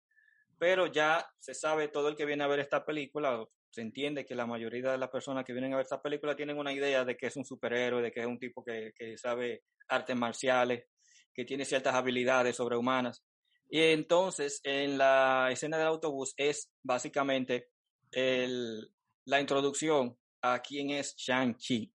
pero 0.59 0.87
ya 0.87 1.25
se 1.39 1.55
sabe, 1.55 1.89
todo 1.89 2.09
el 2.09 2.17
que 2.17 2.25
viene 2.27 2.43
a 2.43 2.49
ver 2.49 2.61
esta 2.61 2.85
película, 2.85 3.45
se 3.71 3.83
entiende 3.83 4.25
que 4.25 4.35
la 4.35 4.47
mayoría 4.47 4.93
de 4.93 4.99
las 4.99 5.11
personas 5.11 5.45
que 5.45 5.53
vienen 5.53 5.75
a 5.75 5.77
ver 5.77 5.85
esta 5.85 6.03
película 6.03 6.35
tienen 6.35 6.59
una 6.59 6.73
idea 6.73 7.05
de 7.05 7.17
que 7.17 7.27
es 7.27 7.37
un 7.37 7.45
superhéroe, 7.45 8.03
de 8.03 8.11
que 8.11 8.21
es 8.21 8.27
un 8.27 8.39
tipo 8.39 8.65
que, 8.65 8.93
que 8.97 9.17
sabe 9.17 9.65
artes 9.89 10.17
marciales, 10.17 10.87
que 11.33 11.45
tiene 11.45 11.65
ciertas 11.65 11.95
habilidades 11.95 12.57
sobrehumanas. 12.57 13.23
Y 13.69 13.81
entonces, 13.81 14.61
en 14.65 14.99
la 14.99 15.49
escena 15.51 15.79
del 15.79 15.89
autobús 15.89 16.35
es 16.37 16.71
básicamente 16.83 17.69
el- 18.13 18.91
la 19.25 19.41
introducción 19.41 20.17
a 20.43 20.61
quién 20.61 20.91
es 20.91 21.17
Shang-Chi 21.17 21.93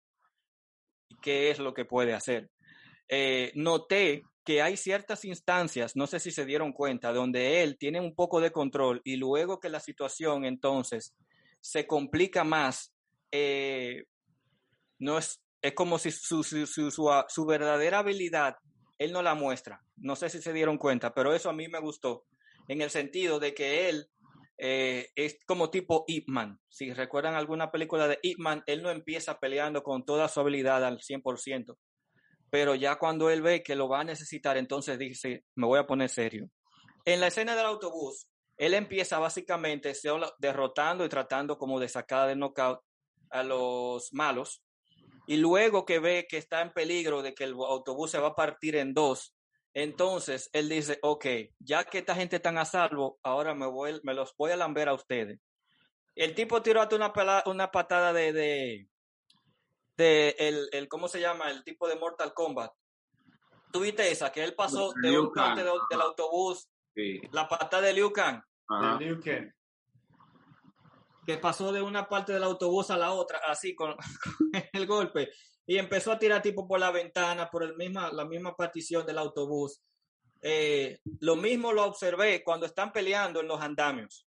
y 1.08 1.16
qué 1.20 1.50
es 1.50 1.58
lo 1.58 1.74
que 1.74 1.84
puede 1.84 2.14
hacer. 2.14 2.50
Eh, 3.08 3.52
noté 3.54 4.22
que 4.44 4.62
hay 4.62 4.78
ciertas 4.78 5.26
instancias, 5.26 5.94
no 5.94 6.06
sé 6.06 6.20
si 6.20 6.30
se 6.30 6.46
dieron 6.46 6.72
cuenta, 6.72 7.12
donde 7.12 7.62
él 7.62 7.76
tiene 7.78 8.00
un 8.00 8.14
poco 8.14 8.40
de 8.40 8.50
control 8.50 9.02
y 9.04 9.16
luego 9.16 9.60
que 9.60 9.68
la 9.68 9.80
situación 9.80 10.46
entonces 10.46 11.14
se 11.60 11.86
complica 11.86 12.44
más, 12.44 12.94
eh, 13.30 14.04
no 14.98 15.18
es, 15.18 15.42
es 15.60 15.74
como 15.74 15.98
si 15.98 16.10
su, 16.10 16.42
su, 16.42 16.66
su, 16.66 16.90
su, 16.90 17.46
verdadera 17.46 17.98
habilidad 17.98 18.56
él 18.98 19.12
no 19.12 19.22
la 19.22 19.34
muestra. 19.34 19.82
No 19.96 20.16
sé 20.16 20.28
si 20.28 20.42
se 20.42 20.52
dieron 20.52 20.78
cuenta, 20.78 21.14
pero 21.14 21.34
eso 21.34 21.50
a 21.50 21.54
mí 21.54 21.68
me 21.68 21.80
gustó, 21.80 22.24
en 22.68 22.82
el 22.82 22.90
sentido 22.90 23.38
de 23.38 23.54
que 23.54 23.88
él 23.88 24.08
eh, 24.58 25.10
es 25.14 25.38
como 25.46 25.70
tipo 25.70 26.04
Ip. 26.08 26.28
Si 26.68 26.92
recuerdan 26.92 27.34
alguna 27.34 27.70
película 27.70 28.08
de 28.08 28.18
Ip 28.22 28.38
él 28.66 28.82
no 28.82 28.90
empieza 28.90 29.38
peleando 29.38 29.82
con 29.82 30.04
toda 30.04 30.28
su 30.28 30.40
habilidad 30.40 30.84
al 30.84 30.98
100%, 30.98 31.76
pero 32.50 32.74
ya 32.74 32.96
cuando 32.96 33.30
él 33.30 33.42
ve 33.42 33.62
que 33.62 33.76
lo 33.76 33.88
va 33.88 34.00
a 34.00 34.04
necesitar, 34.04 34.56
entonces 34.56 34.98
dice, 34.98 35.44
me 35.54 35.66
voy 35.66 35.78
a 35.78 35.86
poner 35.86 36.08
serio. 36.08 36.50
En 37.04 37.20
la 37.20 37.28
escena 37.28 37.54
del 37.54 37.66
autobús, 37.66 38.26
él 38.56 38.74
empieza 38.74 39.18
básicamente 39.18 39.92
derrotando 40.38 41.04
y 41.04 41.08
tratando 41.08 41.56
como 41.56 41.78
de 41.78 41.88
sacar 41.88 42.28
de 42.28 42.34
knockout 42.34 42.80
a 43.30 43.42
los 43.44 44.12
malos, 44.12 44.62
y 45.28 45.36
luego 45.36 45.84
que 45.84 45.98
ve 45.98 46.26
que 46.28 46.38
está 46.38 46.62
en 46.62 46.72
peligro 46.72 47.22
de 47.22 47.34
que 47.34 47.44
el 47.44 47.52
autobús 47.52 48.10
se 48.10 48.18
va 48.18 48.28
a 48.28 48.34
partir 48.34 48.74
en 48.76 48.94
dos, 48.94 49.34
entonces 49.74 50.48
él 50.52 50.68
dice, 50.68 50.98
ok, 51.02 51.26
ya 51.60 51.84
que 51.84 51.98
esta 51.98 52.14
gente 52.14 52.36
está 52.36 52.48
a 52.58 52.64
salvo, 52.64 53.18
ahora 53.22 53.54
me, 53.54 53.66
voy, 53.66 54.00
me 54.02 54.14
los 54.14 54.34
voy 54.36 54.50
a 54.52 54.56
lamber 54.56 54.88
a 54.88 54.94
ustedes. 54.94 55.38
El 56.16 56.34
tipo 56.34 56.62
tiró 56.62 56.80
hasta 56.80 56.96
una, 56.96 57.12
pela- 57.12 57.42
una 57.46 57.70
patada 57.70 58.12
de, 58.12 58.32
de, 58.32 58.88
de 59.96 60.34
el, 60.38 60.68
el, 60.72 60.88
¿cómo 60.88 61.08
se 61.08 61.20
llama? 61.20 61.50
El 61.50 61.62
tipo 61.62 61.86
de 61.88 61.96
Mortal 61.96 62.32
Kombat. 62.34 62.72
¿Tuviste 63.70 64.10
esa? 64.10 64.32
Que 64.32 64.42
él 64.42 64.54
pasó 64.54 64.92
de 65.02 65.18
un 65.18 65.30
parte 65.32 65.62
del 65.62 66.00
autobús, 66.00 66.68
Sí. 66.94 67.20
la 67.32 67.46
patada 67.46 67.82
de 67.82 67.92
Liu 67.92 68.10
Kang, 68.12 68.40
Ajá. 68.68 68.96
De 68.98 69.04
Liu 69.04 69.20
Kang. 69.22 69.52
Que 71.28 71.36
pasó 71.36 71.72
de 71.72 71.82
una 71.82 72.08
parte 72.08 72.32
del 72.32 72.42
autobús 72.42 72.90
a 72.90 72.96
la 72.96 73.12
otra, 73.12 73.38
así 73.46 73.74
con, 73.76 73.94
el 74.72 74.86
golpe, 74.86 75.28
y 75.66 75.76
empezó 75.76 76.10
a 76.10 76.18
tirar 76.18 76.40
tipo 76.40 76.66
por 76.66 76.80
la 76.80 76.90
ventana, 76.90 77.50
por 77.50 77.64
el 77.64 77.76
misma, 77.76 78.10
la 78.10 78.24
misma 78.24 78.56
partición 78.56 79.04
del 79.04 79.18
autobús. 79.18 79.82
Eh, 80.40 81.00
lo 81.20 81.36
mismo 81.36 81.70
lo 81.70 81.84
observé 81.84 82.42
cuando 82.42 82.64
están 82.64 82.92
peleando 82.92 83.40
en 83.40 83.48
los 83.48 83.60
andamios. 83.60 84.26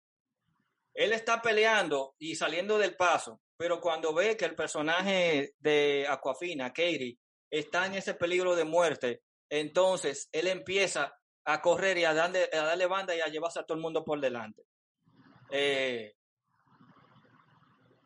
Él 0.93 1.13
está 1.13 1.41
peleando 1.41 2.13
y 2.19 2.35
saliendo 2.35 2.77
del 2.77 2.95
paso, 2.95 3.41
pero 3.57 3.81
cuando 3.81 4.13
ve 4.13 4.37
que 4.37 4.45
el 4.45 4.53
personaje 4.53 5.55
de 5.57 6.05
Aquafina, 6.07 6.67
Katie, 6.71 7.17
está 7.49 7.87
en 7.87 7.95
ese 7.95 8.13
peligro 8.13 8.55
de 8.55 8.65
muerte, 8.65 9.23
entonces 9.49 10.29
él 10.31 10.45
empieza 10.45 11.17
a 11.45 11.61
correr 11.63 11.97
y 11.97 12.03
a 12.03 12.13
darle, 12.13 12.47
a 12.53 12.63
darle 12.63 12.85
banda 12.85 13.15
y 13.15 13.21
a 13.21 13.27
llevarse 13.27 13.59
a 13.59 13.63
todo 13.63 13.75
el 13.75 13.81
mundo 13.81 14.05
por 14.05 14.21
delante. 14.21 14.61
Eh, 15.49 16.13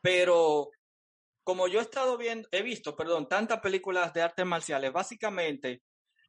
pero 0.06 0.70
como 1.44 1.68
yo 1.68 1.80
he 1.80 1.82
estado 1.82 2.16
viendo, 2.16 2.48
he 2.52 2.62
visto, 2.62 2.96
perdón, 2.96 3.28
tantas 3.28 3.60
películas 3.60 4.14
de 4.14 4.22
artes 4.22 4.46
marciales, 4.46 4.94
básicamente 4.94 5.82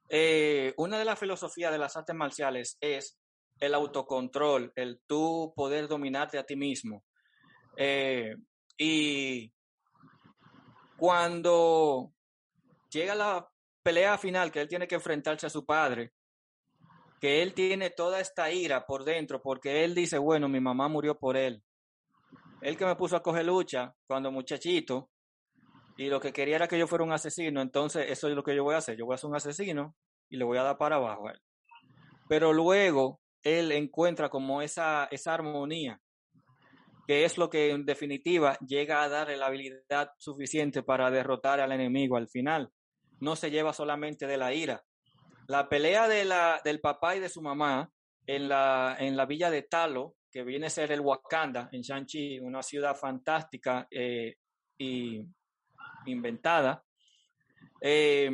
eh, 0.09 0.73
una 0.79 0.99
de 0.99 1.05
las 1.05 1.19
filosofías 1.19 1.71
de 1.71 1.77
las 1.77 1.95
artes 1.95 2.17
marciales 2.17 2.79
es 2.81 3.19
el 3.61 3.75
autocontrol, 3.75 4.73
el 4.77 5.03
tú 5.07 5.53
poder 5.55 5.89
dominarte 5.89 6.39
a 6.39 6.45
ti 6.45 6.57
mismo. 6.57 7.05
Eh, 7.77 8.35
y 8.79 9.53
cuando 10.97 12.15
llega 12.89 13.15
la 13.15 13.47
pelea 13.83 14.17
final, 14.17 14.51
que 14.51 14.63
él 14.63 14.69
tiene 14.69 14.89
que 14.89 14.95
enfrentarse 14.95 15.49
a 15.49 15.51
su 15.51 15.67
padre, 15.67 16.15
que 17.21 17.43
él 17.43 17.53
tiene 17.53 17.91
toda 17.91 18.21
esta 18.21 18.51
ira 18.51 18.87
por 18.87 19.05
dentro, 19.05 19.43
porque 19.43 19.85
él 19.85 19.95
dice, 19.95 20.17
bueno, 20.17 20.49
mi 20.49 20.61
mamá 20.61 20.89
murió 20.89 21.19
por 21.19 21.37
él. 21.37 21.63
Él 22.61 22.77
que 22.77 22.87
me 22.87 22.97
puso 22.97 23.17
a 23.17 23.23
coger 23.23 23.45
lucha 23.45 23.95
cuando 24.07 24.31
muchachito, 24.33 25.11
y 25.97 26.09
lo 26.09 26.21
que 26.21 26.33
quería 26.33 26.57
era 26.57 26.69
que 26.69 26.79
yo 26.79 26.87
fuera 26.87 27.05
un 27.05 27.13
asesino, 27.13 27.61
entonces 27.61 28.11
eso 28.11 28.29
es 28.29 28.35
lo 28.35 28.43
que 28.43 28.55
yo 28.55 28.65
voy 28.65 28.75
a 28.75 28.79
hacer, 28.79 28.97
yo 28.97 29.07
voy 29.07 29.15
a 29.15 29.19
ser 29.19 29.31
un 29.31 29.37
asesino 29.37 29.95
y 30.29 30.37
le 30.37 30.45
voy 30.45 30.59
a 30.59 30.63
dar 30.63 30.77
para 30.77 30.97
abajo 30.97 31.29
a 31.29 31.33
él. 31.33 31.41
Pero 32.29 32.53
luego 32.53 33.21
él 33.43 33.73
encuentra 33.73 34.29
como 34.29 34.61
esa, 34.61 35.09
esa 35.11 35.35
armonía 35.35 36.01
que 37.07 37.25
es 37.25 37.39
lo 37.39 37.49
que 37.49 37.71
en 37.71 37.85
definitiva 37.87 38.59
llega 38.67 39.03
a 39.03 39.09
darle 39.09 39.37
la 39.37 39.47
habilidad 39.47 40.11
suficiente 40.19 40.83
para 40.83 41.11
derrotar 41.11 41.61
al 41.61 41.73
enemigo 41.73 42.17
al 42.17 42.29
final. 42.29 42.71
No 43.21 43.37
se 43.37 43.51
lleva 43.51 43.73
solamente 43.73 44.27
de 44.27 44.37
la 44.37 44.53
ira. 44.53 44.85
La 45.47 45.69
pelea 45.69 46.09
de 46.09 46.25
la, 46.25 46.61
del 46.65 46.81
papá 46.81 47.15
y 47.15 47.21
de 47.21 47.29
su 47.29 47.41
mamá 47.41 47.91
en 48.27 48.49
la, 48.49 48.97
en 48.99 49.17
la 49.17 49.27
villa 49.27 49.51
de 49.51 49.63
Talo, 49.63 50.16
que 50.37 50.45
viene 50.45 50.67
a 50.67 50.71
ser 50.71 50.93
el 50.93 51.01
Wakanda 51.01 51.71
en 51.73 51.81
Shanxi, 51.81 52.39
una 52.41 52.63
ciudad 52.63 52.95
fantástica 52.95 53.89
eh, 53.91 54.37
y 54.77 55.25
inventada, 56.05 56.85
eh, 57.81 58.31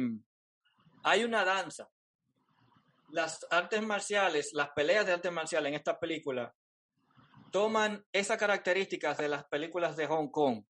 hay 1.04 1.22
una 1.22 1.44
danza. 1.44 1.88
Las 3.10 3.46
artes 3.52 3.80
marciales, 3.82 4.50
las 4.52 4.70
peleas 4.70 5.06
de 5.06 5.12
artes 5.12 5.30
marciales 5.30 5.68
en 5.68 5.76
esta 5.76 5.96
película 6.00 6.52
toman 7.52 8.04
esas 8.12 8.36
características 8.36 9.18
de 9.18 9.28
las 9.28 9.44
películas 9.44 9.96
de 9.96 10.08
Hong 10.08 10.32
Kong, 10.32 10.64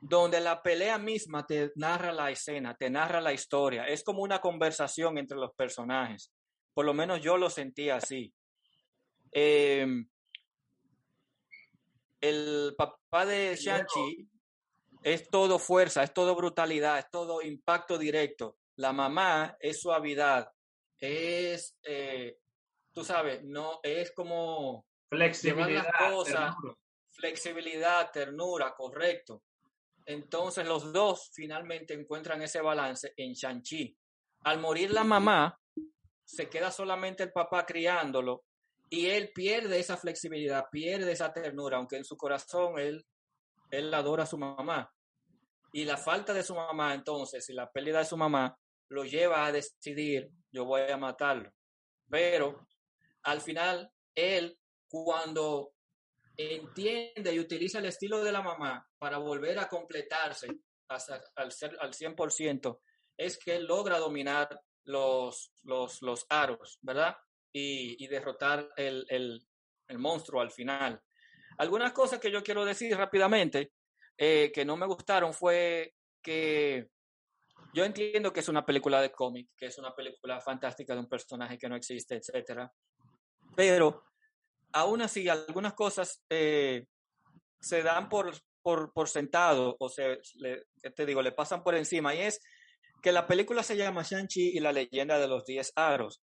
donde 0.00 0.40
la 0.40 0.62
pelea 0.62 0.96
misma 0.96 1.44
te 1.44 1.72
narra 1.74 2.12
la 2.12 2.30
escena, 2.30 2.76
te 2.76 2.88
narra 2.88 3.20
la 3.20 3.32
historia. 3.32 3.82
Es 3.88 4.04
como 4.04 4.22
una 4.22 4.40
conversación 4.40 5.18
entre 5.18 5.38
los 5.38 5.52
personajes. 5.56 6.32
Por 6.72 6.84
lo 6.84 6.94
menos 6.94 7.20
yo 7.20 7.36
lo 7.36 7.50
sentía 7.50 7.96
así. 7.96 8.32
Em, 9.32 10.08
el 12.20 12.74
papá 12.76 13.26
de 13.26 13.56
Shang-Chi 13.56 14.28
es 15.02 15.28
todo 15.28 15.58
fuerza, 15.58 16.02
es 16.02 16.12
todo 16.12 16.34
brutalidad, 16.34 16.98
es 16.98 17.10
todo 17.10 17.42
impacto 17.42 17.98
directo. 17.98 18.56
La 18.76 18.92
mamá 18.92 19.56
es 19.60 19.80
suavidad, 19.80 20.50
es, 20.98 21.76
eh, 21.82 22.38
tú 22.92 23.04
sabes, 23.04 23.42
no, 23.44 23.80
es 23.82 24.12
como 24.12 24.86
Flexibilidad. 25.08 26.54
flexibilidad, 27.10 28.10
ternura, 28.12 28.74
correcto. 28.74 29.42
Entonces 30.04 30.66
los 30.66 30.92
dos 30.92 31.30
finalmente 31.32 31.94
encuentran 31.94 32.42
ese 32.42 32.60
balance 32.60 33.12
en 33.16 33.32
Shang-Chi. 33.32 33.96
Al 34.44 34.60
morir 34.60 34.90
la 34.90 35.04
mamá, 35.04 35.58
se 36.24 36.48
queda 36.48 36.70
solamente 36.70 37.22
el 37.22 37.32
papá 37.32 37.64
criándolo 37.64 38.44
y 38.90 39.06
él 39.06 39.30
pierde 39.34 39.78
esa 39.78 39.96
flexibilidad, 39.96 40.66
pierde 40.70 41.12
esa 41.12 41.32
ternura, 41.32 41.76
aunque 41.76 41.96
en 41.96 42.04
su 42.04 42.16
corazón 42.16 42.78
él, 42.78 43.04
él 43.70 43.92
adora 43.92 44.22
a 44.22 44.26
su 44.26 44.38
mamá. 44.38 44.92
Y 45.72 45.84
la 45.84 45.98
falta 45.98 46.32
de 46.32 46.42
su 46.42 46.54
mamá 46.54 46.94
entonces 46.94 47.48
y 47.50 47.52
la 47.52 47.70
pérdida 47.70 47.98
de 47.98 48.06
su 48.06 48.16
mamá 48.16 48.58
lo 48.88 49.04
lleva 49.04 49.44
a 49.44 49.52
decidir, 49.52 50.30
yo 50.50 50.64
voy 50.64 50.82
a 50.90 50.96
matarlo. 50.96 51.52
Pero 52.08 52.66
al 53.24 53.42
final 53.42 53.90
él 54.14 54.58
cuando 54.88 55.74
entiende 56.36 57.34
y 57.34 57.40
utiliza 57.40 57.80
el 57.80 57.86
estilo 57.86 58.22
de 58.24 58.32
la 58.32 58.40
mamá 58.40 58.88
para 58.98 59.18
volver 59.18 59.58
a 59.58 59.68
completarse 59.68 60.48
hasta, 60.88 61.22
al, 61.36 61.52
ser, 61.52 61.76
al 61.80 61.92
100%, 61.92 62.80
es 63.18 63.36
que 63.36 63.60
logra 63.60 63.98
dominar 63.98 64.62
los, 64.84 65.52
los, 65.64 66.00
los 66.00 66.24
aros, 66.30 66.78
¿verdad? 66.80 67.16
Y, 67.52 68.06
derrotar 68.06 68.68
el, 68.76 69.04
el, 69.08 69.40
el, 69.88 69.98
monstruo 69.98 70.40
al 70.40 70.52
final. 70.52 71.00
Algunas 71.56 71.92
cosas 71.92 72.20
que 72.20 72.30
yo 72.30 72.42
quiero 72.42 72.64
decir 72.64 72.96
rápidamente 72.96 73.72
eh, 74.16 74.52
que 74.54 74.64
no 74.64 74.76
me 74.76 74.86
gustaron 74.86 75.32
fue 75.32 75.94
que 76.22 76.88
yo 77.74 77.84
entiendo 77.84 78.32
que 78.32 78.40
es 78.40 78.48
una 78.48 78.64
película 78.64 79.00
de 79.00 79.12
cómic, 79.12 79.48
que 79.56 79.66
es 79.66 79.78
una 79.78 79.94
película 79.94 80.40
fantástica 80.40 80.94
de 80.94 81.00
un 81.00 81.08
personaje 81.08 81.58
que 81.58 81.68
no 81.68 81.76
existe, 81.76 82.16
etcétera. 82.16 82.72
Pero 83.56 84.04
aún 84.72 85.02
así, 85.02 85.28
algunas 85.28 85.74
cosas 85.74 86.22
eh, 86.30 86.86
se 87.60 87.82
dan 87.82 88.08
por, 88.08 88.32
por, 88.62 88.92
por, 88.92 89.08
sentado, 89.08 89.76
o 89.78 89.88
se, 89.88 90.18
le, 90.34 90.64
te 90.94 91.06
digo, 91.06 91.22
le 91.22 91.32
pasan 91.32 91.62
por 91.62 91.74
encima, 91.74 92.14
y 92.14 92.20
es 92.20 92.40
que 93.02 93.12
la 93.12 93.26
película 93.26 93.62
se 93.62 93.76
llama 93.76 94.02
Shang-Chi 94.02 94.56
y 94.56 94.60
la 94.60 94.72
leyenda 94.72 95.18
de 95.18 95.28
los 95.28 95.44
diez 95.44 95.72
aros. 95.76 96.22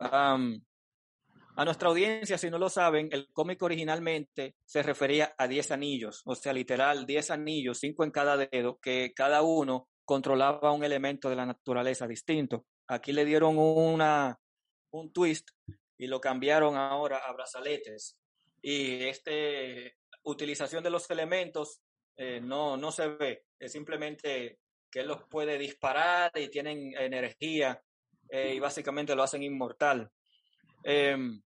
A 0.00 1.64
nuestra 1.64 1.88
audiencia, 1.88 2.38
si 2.38 2.48
no 2.48 2.58
lo 2.58 2.70
saben, 2.70 3.10
el 3.12 3.28
cómic 3.32 3.62
originalmente 3.62 4.54
se 4.64 4.82
refería 4.82 5.34
a 5.36 5.46
diez 5.46 5.70
anillos, 5.70 6.22
o 6.24 6.34
sea, 6.34 6.52
literal, 6.52 7.04
diez 7.04 7.30
anillos, 7.30 7.78
cinco 7.78 8.04
en 8.04 8.10
cada 8.10 8.36
dedo, 8.36 8.78
que 8.78 9.12
cada 9.14 9.42
uno 9.42 9.88
controlaba 10.04 10.72
un 10.72 10.84
elemento 10.84 11.28
de 11.28 11.36
la 11.36 11.46
naturaleza 11.46 12.06
distinto. 12.06 12.64
Aquí 12.86 13.12
le 13.12 13.24
dieron 13.24 13.58
una, 13.58 14.38
un 14.90 15.12
twist 15.12 15.50
y 15.98 16.06
lo 16.06 16.20
cambiaron 16.20 16.76
ahora 16.76 17.18
a 17.18 17.32
brazaletes. 17.32 18.16
Y 18.62 19.04
este 19.04 19.96
utilización 20.22 20.82
de 20.82 20.90
los 20.90 21.10
elementos 21.10 21.82
eh, 22.16 22.40
no, 22.42 22.76
no 22.76 22.92
se 22.92 23.08
ve, 23.08 23.44
es 23.58 23.72
simplemente 23.72 24.58
que 24.90 25.04
los 25.04 25.24
puede 25.24 25.58
disparar 25.58 26.32
y 26.34 26.48
tienen 26.48 26.94
energía 26.96 27.82
eh, 28.30 28.54
y 28.54 28.60
básicamente 28.60 29.14
lo 29.14 29.22
hacen 29.22 29.42
inmortal. 29.42 30.10
Eh, 30.84 31.12
en 31.12 31.40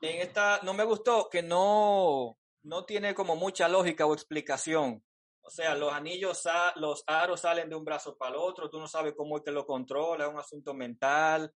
esta 0.00 0.60
no 0.62 0.74
me 0.74 0.84
gustó 0.84 1.28
que 1.30 1.42
no, 1.42 2.38
no 2.62 2.84
tiene 2.84 3.14
como 3.14 3.36
mucha 3.36 3.68
lógica 3.68 4.06
o 4.06 4.14
explicación. 4.14 5.04
O 5.42 5.50
sea, 5.50 5.74
los 5.74 5.92
anillos, 5.92 6.42
los 6.76 7.04
aros 7.06 7.40
salen 7.40 7.68
de 7.68 7.76
un 7.76 7.84
brazo 7.84 8.16
para 8.16 8.32
el 8.32 8.36
otro, 8.36 8.70
tú 8.70 8.78
no 8.78 8.86
sabes 8.86 9.14
cómo 9.16 9.36
es 9.36 9.42
que 9.44 9.50
lo 9.50 9.66
controla, 9.66 10.24
es 10.24 10.30
un 10.30 10.38
asunto 10.38 10.72
mental 10.72 11.52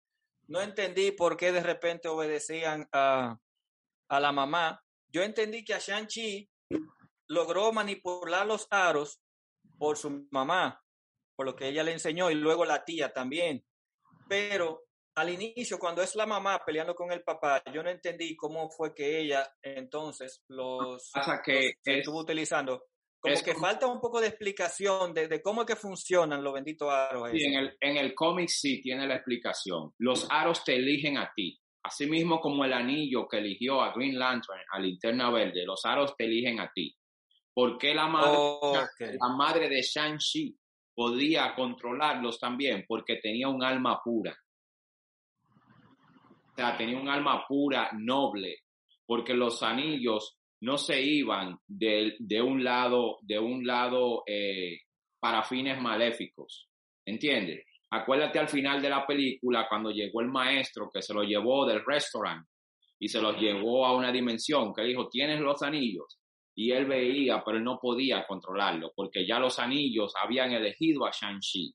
no 0.48 0.60
entendí 0.60 1.12
por 1.12 1.36
qué 1.36 1.52
de 1.52 1.62
repente 1.62 2.08
obedecían 2.08 2.88
a, 2.92 3.38
a 4.08 4.20
la 4.20 4.32
mamá. 4.32 4.82
Yo 5.08 5.22
entendí 5.22 5.64
que 5.64 5.74
a 5.74 5.78
Shang-Chi 5.78 6.48
logró 7.28 7.72
manipular 7.72 8.46
los 8.46 8.66
aros 8.70 9.20
por 9.78 9.96
su 9.96 10.26
mamá, 10.30 10.82
por 11.34 11.46
lo 11.46 11.56
que 11.56 11.68
ella 11.68 11.82
le 11.82 11.92
enseñó, 11.92 12.30
y 12.30 12.34
luego 12.34 12.64
la 12.64 12.84
tía 12.84 13.12
también. 13.12 13.64
Pero 14.28 14.86
al 15.16 15.30
inicio, 15.30 15.78
cuando 15.78 16.02
es 16.02 16.14
la 16.14 16.26
mamá 16.26 16.60
peleando 16.64 16.94
con 16.94 17.10
el 17.10 17.22
papá, 17.22 17.62
yo 17.72 17.82
no 17.82 17.90
entendí 17.90 18.36
cómo 18.36 18.68
fue 18.70 18.94
que 18.94 19.18
ella 19.20 19.48
entonces 19.62 20.44
los, 20.48 21.10
que 21.44 21.74
estuvo 21.84 22.20
utilizando. 22.20 22.84
Como 23.18 23.42
que 23.42 23.54
falta 23.54 23.86
un 23.86 23.98
poco 23.98 24.20
de 24.20 24.28
explicación 24.28 25.14
de, 25.14 25.40
cómo 25.42 25.62
es 25.62 25.66
que 25.66 25.74
funcionan 25.74 26.44
los 26.44 26.52
benditos 26.52 26.92
aros. 26.92 27.30
Sí, 27.32 27.44
en 27.44 27.54
el, 27.54 27.76
en 27.80 27.96
el 27.96 28.14
cómic 28.14 28.48
sí 28.48 28.80
tiene 28.82 29.06
la 29.06 29.16
explicación. 29.16 29.92
Los 29.98 30.28
aros 30.30 30.62
te 30.62 30.76
eligen 30.76 31.16
a 31.16 31.32
ti. 31.34 31.58
Asimismo 31.82 32.40
como 32.40 32.64
el 32.64 32.72
anillo 32.72 33.26
que 33.26 33.38
eligió 33.38 33.80
a 33.80 33.92
Green 33.94 34.18
Lantern, 34.18 34.60
a 34.70 34.78
Linterna 34.78 35.30
Verde, 35.30 35.64
los 35.64 35.84
aros 35.84 36.14
te 36.16 36.24
eligen 36.24 36.60
a 36.60 36.70
ti. 36.72 36.94
¿Por 37.54 37.78
qué 37.78 37.94
la 37.94 38.06
madre, 38.06 38.38
la 38.98 39.28
madre 39.28 39.68
de 39.68 39.80
Shang-Chi 39.80 40.54
podía 40.96 41.54
controlarlos 41.54 42.40
también? 42.40 42.84
Porque 42.88 43.16
tenía 43.16 43.48
un 43.48 43.62
alma 43.62 44.00
pura. 44.02 44.36
O 46.50 46.54
sea, 46.56 46.76
tenía 46.76 46.98
un 46.98 47.08
alma 47.08 47.44
pura, 47.46 47.90
noble, 47.92 48.60
porque 49.04 49.34
los 49.34 49.62
anillos 49.62 50.38
no 50.62 50.78
se 50.78 51.02
iban 51.02 51.58
de, 51.66 52.16
de 52.18 52.40
un 52.40 52.64
lado, 52.64 53.18
de 53.20 53.38
un 53.38 53.66
lado 53.66 54.22
eh, 54.26 54.78
para 55.20 55.42
fines 55.42 55.80
maléficos. 55.80 56.70
¿Entiendes? 57.04 57.66
Acuérdate 57.90 58.38
al 58.38 58.48
final 58.48 58.80
de 58.80 58.88
la 58.88 59.06
película 59.06 59.66
cuando 59.68 59.90
llegó 59.90 60.22
el 60.22 60.28
maestro 60.28 60.90
que 60.92 61.02
se 61.02 61.12
lo 61.12 61.22
llevó 61.22 61.66
del 61.66 61.84
restaurante 61.84 62.50
y 62.98 63.08
se 63.08 63.20
los 63.20 63.38
llevó 63.38 63.84
a 63.84 63.94
una 63.94 64.10
dimensión 64.10 64.72
que 64.74 64.82
dijo, 64.82 65.08
tienes 65.08 65.40
los 65.40 65.62
anillos. 65.62 66.18
Y 66.58 66.72
él 66.72 66.86
veía, 66.86 67.42
pero 67.44 67.58
él 67.58 67.64
no 67.64 67.78
podía 67.78 68.26
controlarlo 68.26 68.92
porque 68.96 69.26
ya 69.26 69.38
los 69.38 69.58
anillos 69.58 70.14
habían 70.16 70.52
elegido 70.52 71.06
a 71.06 71.10
Shang-Chi. 71.10 71.74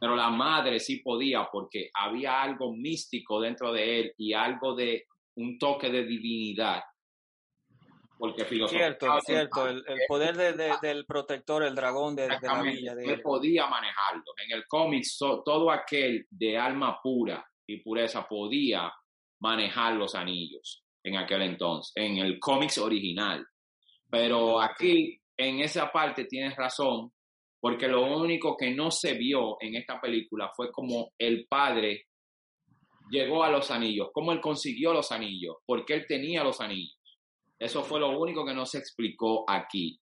Pero 0.00 0.16
la 0.16 0.30
madre 0.30 0.80
sí 0.80 1.00
podía 1.02 1.48
porque 1.52 1.90
había 1.92 2.40
algo 2.40 2.74
místico 2.74 3.40
dentro 3.40 3.72
de 3.72 4.00
él 4.00 4.14
y 4.16 4.32
algo 4.32 4.74
de 4.74 5.06
un 5.36 5.58
toque 5.58 5.90
de 5.90 6.04
divinidad 6.04 6.82
Porque. 8.18 8.44
Cierto, 8.44 9.20
cierto. 9.20 9.68
El, 9.68 9.84
poder 10.08 10.36
del 10.80 11.04
protector, 11.04 11.62
el 11.62 11.74
dragón 11.74 12.16
de, 12.16 12.28
la 12.28 12.62
villa. 12.62 12.94
De... 12.94 13.04
Él 13.04 13.20
podía 13.22 13.66
manejarlo. 13.66 14.24
En 14.44 14.56
el 14.56 14.66
cómic, 14.66 15.04
todo 15.44 15.70
aquel 15.70 16.26
de 16.30 16.56
alma 16.56 16.98
pura 17.02 17.44
y 17.66 17.82
pureza 17.82 18.26
podía 18.26 18.90
manejar 19.40 19.94
los 19.94 20.14
anillos 20.14 20.84
en 21.04 21.16
aquel 21.16 21.42
entonces, 21.42 21.92
en 21.96 22.18
el 22.18 22.38
cómics 22.40 22.78
original. 22.78 23.46
Pero 24.10 24.60
aquí, 24.60 25.20
en 25.36 25.60
esa 25.60 25.90
parte, 25.92 26.24
tienes 26.24 26.56
razón, 26.56 27.12
porque 27.60 27.88
lo 27.88 28.16
único 28.16 28.56
que 28.56 28.70
no 28.70 28.90
se 28.90 29.14
vio 29.14 29.56
en 29.60 29.76
esta 29.76 30.00
película 30.00 30.50
fue 30.54 30.70
como 30.70 31.12
el 31.18 31.46
padre 31.48 32.06
llegó 33.10 33.42
a 33.42 33.50
los 33.50 33.70
anillos, 33.70 34.08
cómo 34.12 34.32
él 34.32 34.40
consiguió 34.40 34.92
los 34.92 35.12
anillos, 35.12 35.56
porque 35.66 35.94
él 35.94 36.06
tenía 36.06 36.44
los 36.44 36.60
anillos. 36.60 36.96
Eso 37.58 37.82
fue 37.82 38.00
lo 38.00 38.18
único 38.18 38.46
que 38.46 38.54
no 38.54 38.64
se 38.66 38.78
explicó 38.78 39.44
aquí. 39.48 39.98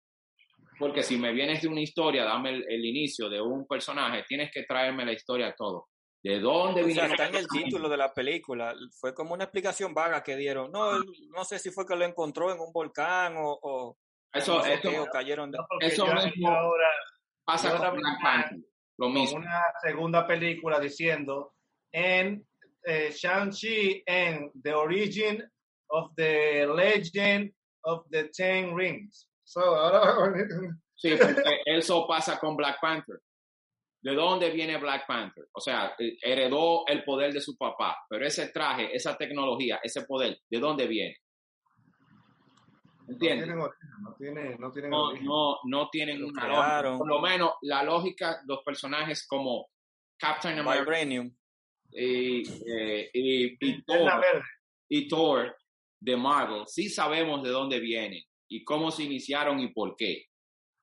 Porque 0.78 1.02
si 1.02 1.16
me 1.16 1.32
vienes 1.32 1.62
de 1.62 1.68
una 1.68 1.80
historia, 1.80 2.24
dame 2.24 2.50
el, 2.50 2.84
inicio 2.84 3.30
de 3.30 3.40
un 3.40 3.66
personaje, 3.66 4.24
tienes 4.28 4.50
que 4.52 4.64
traerme 4.64 5.06
la 5.06 5.12
historia 5.12 5.54
todo. 5.56 5.86
¿De 6.26 6.40
dónde 6.40 6.82
vino? 6.82 7.02
está 7.04 7.28
en 7.28 7.36
el 7.36 7.46
título 7.46 7.88
de 7.88 7.96
la 7.96 8.12
película. 8.12 8.74
Fue 8.98 9.14
como 9.14 9.32
una 9.32 9.44
explicación 9.44 9.94
vaga 9.94 10.24
que 10.24 10.34
dieron. 10.34 10.72
No, 10.72 10.98
no 10.98 11.44
sé 11.44 11.60
si 11.60 11.70
fue 11.70 11.86
que 11.86 11.94
lo 11.94 12.04
encontró 12.04 12.52
en 12.52 12.58
un 12.58 12.72
volcán 12.72 13.36
o, 13.38 13.96
eso, 14.32 14.60
cayeron. 15.12 15.52
De... 15.52 15.58
eso 15.80 16.04
mismo 16.04 16.48
ahora 16.48 16.88
pasa 17.44 17.78
con 17.78 18.00
Lo 18.98 19.08
mismo. 19.08 19.38
Una 19.38 19.62
segunda 19.80 20.26
película 20.26 20.80
diciendo 20.80 21.54
en 21.92 22.44
eh, 22.82 23.12
Shang-Chi 23.12 24.02
en 24.04 24.50
The 24.60 24.74
Origin 24.74 25.48
of 25.90 26.12
the 26.16 26.66
Legend 26.66 27.54
of 27.82 28.04
the 28.10 28.30
Ten 28.36 28.76
Rings. 28.76 29.30
So, 29.44 29.62
sí, 30.96 31.14
porque 31.16 31.60
eso 31.66 32.04
pasa 32.08 32.36
con 32.40 32.56
Black 32.56 32.78
Panther. 32.80 33.20
¿De 34.06 34.14
dónde 34.14 34.50
viene 34.50 34.78
Black 34.78 35.04
Panther? 35.04 35.48
O 35.50 35.60
sea, 35.60 35.96
eh, 35.98 36.16
heredó 36.22 36.86
el 36.86 37.02
poder 37.02 37.32
de 37.32 37.40
su 37.40 37.56
papá, 37.56 38.04
pero 38.08 38.24
ese 38.24 38.50
traje, 38.50 38.94
esa 38.94 39.16
tecnología, 39.16 39.80
ese 39.82 40.02
poder, 40.02 40.38
¿de 40.48 40.60
dónde 40.60 40.86
viene? 40.86 41.16
¿Entiendes? 43.08 43.48
No 43.48 44.14
tienen, 44.16 44.56
no 44.60 44.70
tienen, 44.70 44.90
no, 44.92 45.12
no, 45.12 45.58
no 45.64 45.88
tienen 45.90 46.22
una 46.22 46.46
lógica. 46.46 46.98
Por 46.98 47.08
lo 47.08 47.20
menos 47.20 47.54
la 47.62 47.82
lógica, 47.82 48.42
los 48.46 48.62
personajes 48.62 49.26
como 49.26 49.70
Captain 50.16 50.56
America 50.56 51.00
y, 51.90 52.42
eh, 52.64 53.10
y, 53.12 53.56
y, 53.58 53.82
Thor, 53.82 54.22
y 54.88 55.08
Thor 55.08 55.56
de 56.00 56.16
Marvel, 56.16 56.62
sí 56.68 56.88
sabemos 56.88 57.42
de 57.42 57.50
dónde 57.50 57.80
vienen 57.80 58.22
y 58.48 58.62
cómo 58.62 58.92
se 58.92 59.02
iniciaron 59.02 59.58
y 59.58 59.72
por 59.72 59.96
qué. 59.96 60.26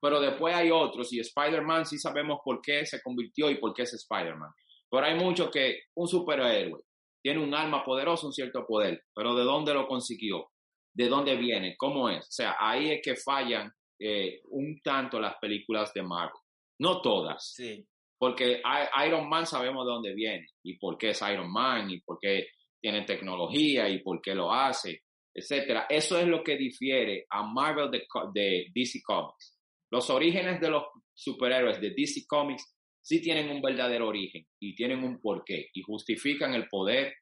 Pero 0.03 0.19
después 0.19 0.53
hay 0.53 0.69
otros 0.69 1.13
y 1.13 1.21
Spider-Man 1.21 1.85
sí 1.85 1.97
sabemos 1.97 2.39
por 2.43 2.61
qué 2.61 2.85
se 2.85 3.01
convirtió 3.01 3.49
y 3.49 3.55
por 3.55 3.73
qué 3.73 3.83
es 3.83 3.93
Spider-Man. 3.93 4.51
Pero 4.91 5.05
hay 5.05 5.15
muchos 5.15 5.49
que 5.49 5.83
un 5.95 6.09
superhéroe 6.09 6.81
tiene 7.21 7.41
un 7.41 7.55
alma 7.55 7.85
poderosa, 7.85 8.27
un 8.27 8.33
cierto 8.33 8.65
poder, 8.67 9.01
pero 9.15 9.33
¿de 9.33 9.45
dónde 9.45 9.73
lo 9.73 9.87
consiguió? 9.87 10.49
¿De 10.93 11.07
dónde 11.07 11.37
viene? 11.37 11.77
¿Cómo 11.77 12.09
es? 12.09 12.19
O 12.19 12.31
sea, 12.31 12.57
ahí 12.59 12.91
es 12.91 13.01
que 13.01 13.15
fallan 13.15 13.71
eh, 13.97 14.41
un 14.49 14.81
tanto 14.83 15.21
las 15.21 15.37
películas 15.37 15.93
de 15.93 16.03
Marvel. 16.03 16.41
No 16.79 17.01
todas. 17.01 17.53
Sí. 17.53 17.87
Porque 18.17 18.61
Iron 19.07 19.29
Man 19.29 19.45
sabemos 19.45 19.85
de 19.85 19.91
dónde 19.93 20.13
viene 20.13 20.47
y 20.63 20.77
por 20.79 20.97
qué 20.97 21.11
es 21.11 21.21
Iron 21.21 21.49
Man 21.49 21.89
y 21.89 22.01
por 22.01 22.17
qué 22.19 22.47
tiene 22.81 23.03
tecnología 23.03 23.87
y 23.87 23.99
por 23.99 24.21
qué 24.21 24.35
lo 24.35 24.51
hace, 24.51 25.03
etcétera. 25.33 25.85
Eso 25.89 26.19
es 26.19 26.27
lo 26.27 26.43
que 26.43 26.57
difiere 26.57 27.25
a 27.29 27.43
Marvel 27.43 27.89
de, 27.89 28.05
de 28.33 28.65
DC 28.75 28.99
Comics. 29.01 29.52
Los 29.93 30.09
orígenes 30.09 30.59
de 30.59 30.71
los 30.71 30.85
superhéroes 31.13 31.79
de 31.79 31.91
DC 31.91 32.25
Comics 32.27 32.75
sí 32.99 33.21
tienen 33.21 33.51
un 33.51 33.61
verdadero 33.61 34.07
origen 34.07 34.43
y 34.59 34.73
tienen 34.73 35.03
un 35.03 35.21
porqué 35.21 35.69
y 35.71 35.83
justifican 35.83 36.55
el 36.55 36.67
poder. 36.67 37.13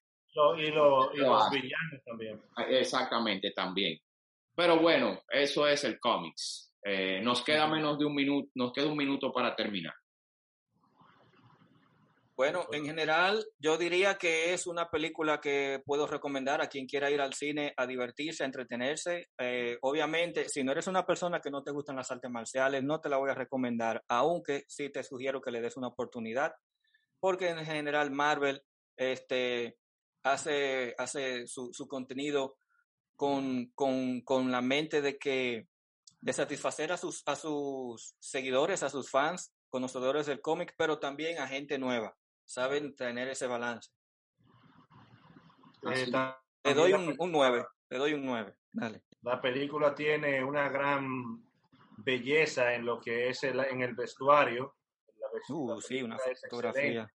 y, 0.58 0.72
los 0.72 1.12
villanos 1.52 2.02
también. 2.06 2.42
Ah, 2.56 2.64
exactamente, 2.70 3.52
también. 3.52 4.00
Pero 4.56 4.80
bueno, 4.80 5.20
eso 5.28 5.68
es 5.68 5.84
el 5.84 6.00
cómics. 6.00 6.74
Eh, 6.86 7.20
nos 7.22 7.44
queda 7.44 7.68
menos 7.68 8.00
de 8.00 8.06
un 8.06 8.16
minuto, 8.16 8.50
nos 8.56 8.72
queda 8.72 8.88
un 8.88 8.96
minuto 8.96 9.34
para 9.34 9.54
terminar. 9.54 9.94
Bueno, 12.36 12.66
en 12.72 12.86
general, 12.86 13.46
yo 13.60 13.78
diría 13.78 14.18
que 14.18 14.54
es 14.54 14.66
una 14.66 14.90
película 14.90 15.42
que 15.42 15.82
puedo 15.86 16.08
recomendar 16.08 16.62
a 16.62 16.70
quien 16.70 16.88
quiera 16.88 17.12
ir 17.12 17.22
al 17.22 17.34
cine 17.34 17.74
a 17.78 17.86
divertirse, 17.86 18.44
a 18.44 18.48
entretenerse. 18.48 19.30
Eh, 19.38 19.78
obviamente, 19.82 20.48
si 20.50 20.64
no 20.64 20.72
eres 20.72 20.88
una 20.88 21.06
persona 21.06 21.42
que 21.42 21.52
no 21.52 21.62
te 21.62 21.72
gustan 21.72 21.98
las 21.98 22.10
artes 22.10 22.32
marciales, 22.32 22.84
no 22.84 23.00
te 23.00 23.10
la 23.10 23.18
voy 23.18 23.30
a 23.30 23.36
recomendar, 23.36 24.04
aunque 24.08 24.64
sí 24.68 24.90
te 24.90 25.04
sugiero 25.04 25.42
que 25.42 25.52
le 25.52 25.62
des 25.62 25.78
una 25.78 25.90
oportunidad, 25.90 26.54
porque 27.20 27.50
en 27.50 27.66
general 27.66 28.12
Marvel 28.12 28.64
este, 28.96 29.78
hace, 30.24 30.96
hace 30.98 31.46
su, 31.48 31.72
su 31.74 31.88
contenido 31.88 32.58
con, 33.16 33.68
con, 33.76 34.22
con 34.22 34.52
la 34.52 34.62
mente 34.62 35.02
de 35.02 35.18
que 35.18 35.68
de 36.22 36.34
satisfacer 36.34 36.92
a 36.92 36.98
sus, 36.98 37.24
a 37.26 37.36
sus 37.36 38.16
seguidores, 38.20 38.84
a 38.84 38.90
sus 38.90 39.10
fans, 39.10 39.54
conocedores 39.70 40.26
del 40.28 40.42
cómic, 40.42 40.74
pero 40.78 40.98
también 40.98 41.40
a 41.40 41.48
gente 41.48 41.78
nueva 41.78 42.16
saben 42.52 42.96
tener 42.96 43.30
ese 43.30 43.48
balance. 43.48 43.90
Eh, 45.84 46.12
le 46.64 46.74
doy 46.74 46.94
un, 46.94 47.16
un 47.18 47.32
9, 47.32 47.66
le 47.90 47.98
doy 47.98 48.14
un 48.14 48.26
9, 48.26 48.54
dale. 48.72 49.04
La 49.22 49.40
película 49.40 49.96
tiene 49.96 50.44
una 50.44 50.68
gran 50.70 51.44
belleza 51.98 52.74
en 52.74 52.86
lo 52.86 53.00
que 53.00 53.30
es 53.30 53.44
el, 53.44 53.60
en 53.62 53.82
el 53.82 53.96
vestuario. 53.96 54.76
uh, 55.50 55.80
sí, 55.80 56.02
una 56.02 56.18
fotografía. 56.18 57.10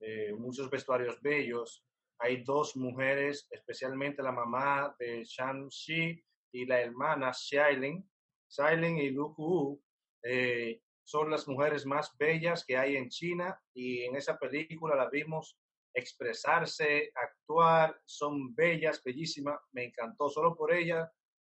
Eh, 0.00 0.34
muchos 0.34 0.68
vestuarios 0.68 1.20
bellos. 1.22 1.82
Hay 2.18 2.44
dos 2.44 2.76
mujeres, 2.76 3.48
especialmente 3.50 4.22
la 4.22 4.32
mamá 4.32 4.94
de 4.98 5.24
Shang-Chi 5.24 6.22
y 6.52 6.66
la 6.66 6.80
hermana 6.80 7.32
Xiailin, 7.32 8.08
Xiailin 8.48 8.98
y 8.98 9.10
Lu 9.10 9.34
Ku, 9.34 9.82
eh, 10.22 10.82
son 11.06 11.30
las 11.30 11.46
mujeres 11.46 11.86
más 11.86 12.10
bellas 12.18 12.64
que 12.66 12.76
hay 12.76 12.96
en 12.96 13.08
China 13.08 13.56
y 13.72 14.02
en 14.02 14.16
esa 14.16 14.36
película 14.36 14.96
la 14.96 15.08
vimos 15.08 15.56
expresarse, 15.94 17.12
actuar, 17.14 17.96
son 18.04 18.54
bellas, 18.54 19.00
bellísimas, 19.04 19.58
me 19.70 19.84
encantó, 19.84 20.28
solo 20.28 20.56
por 20.56 20.74
ella 20.74 21.10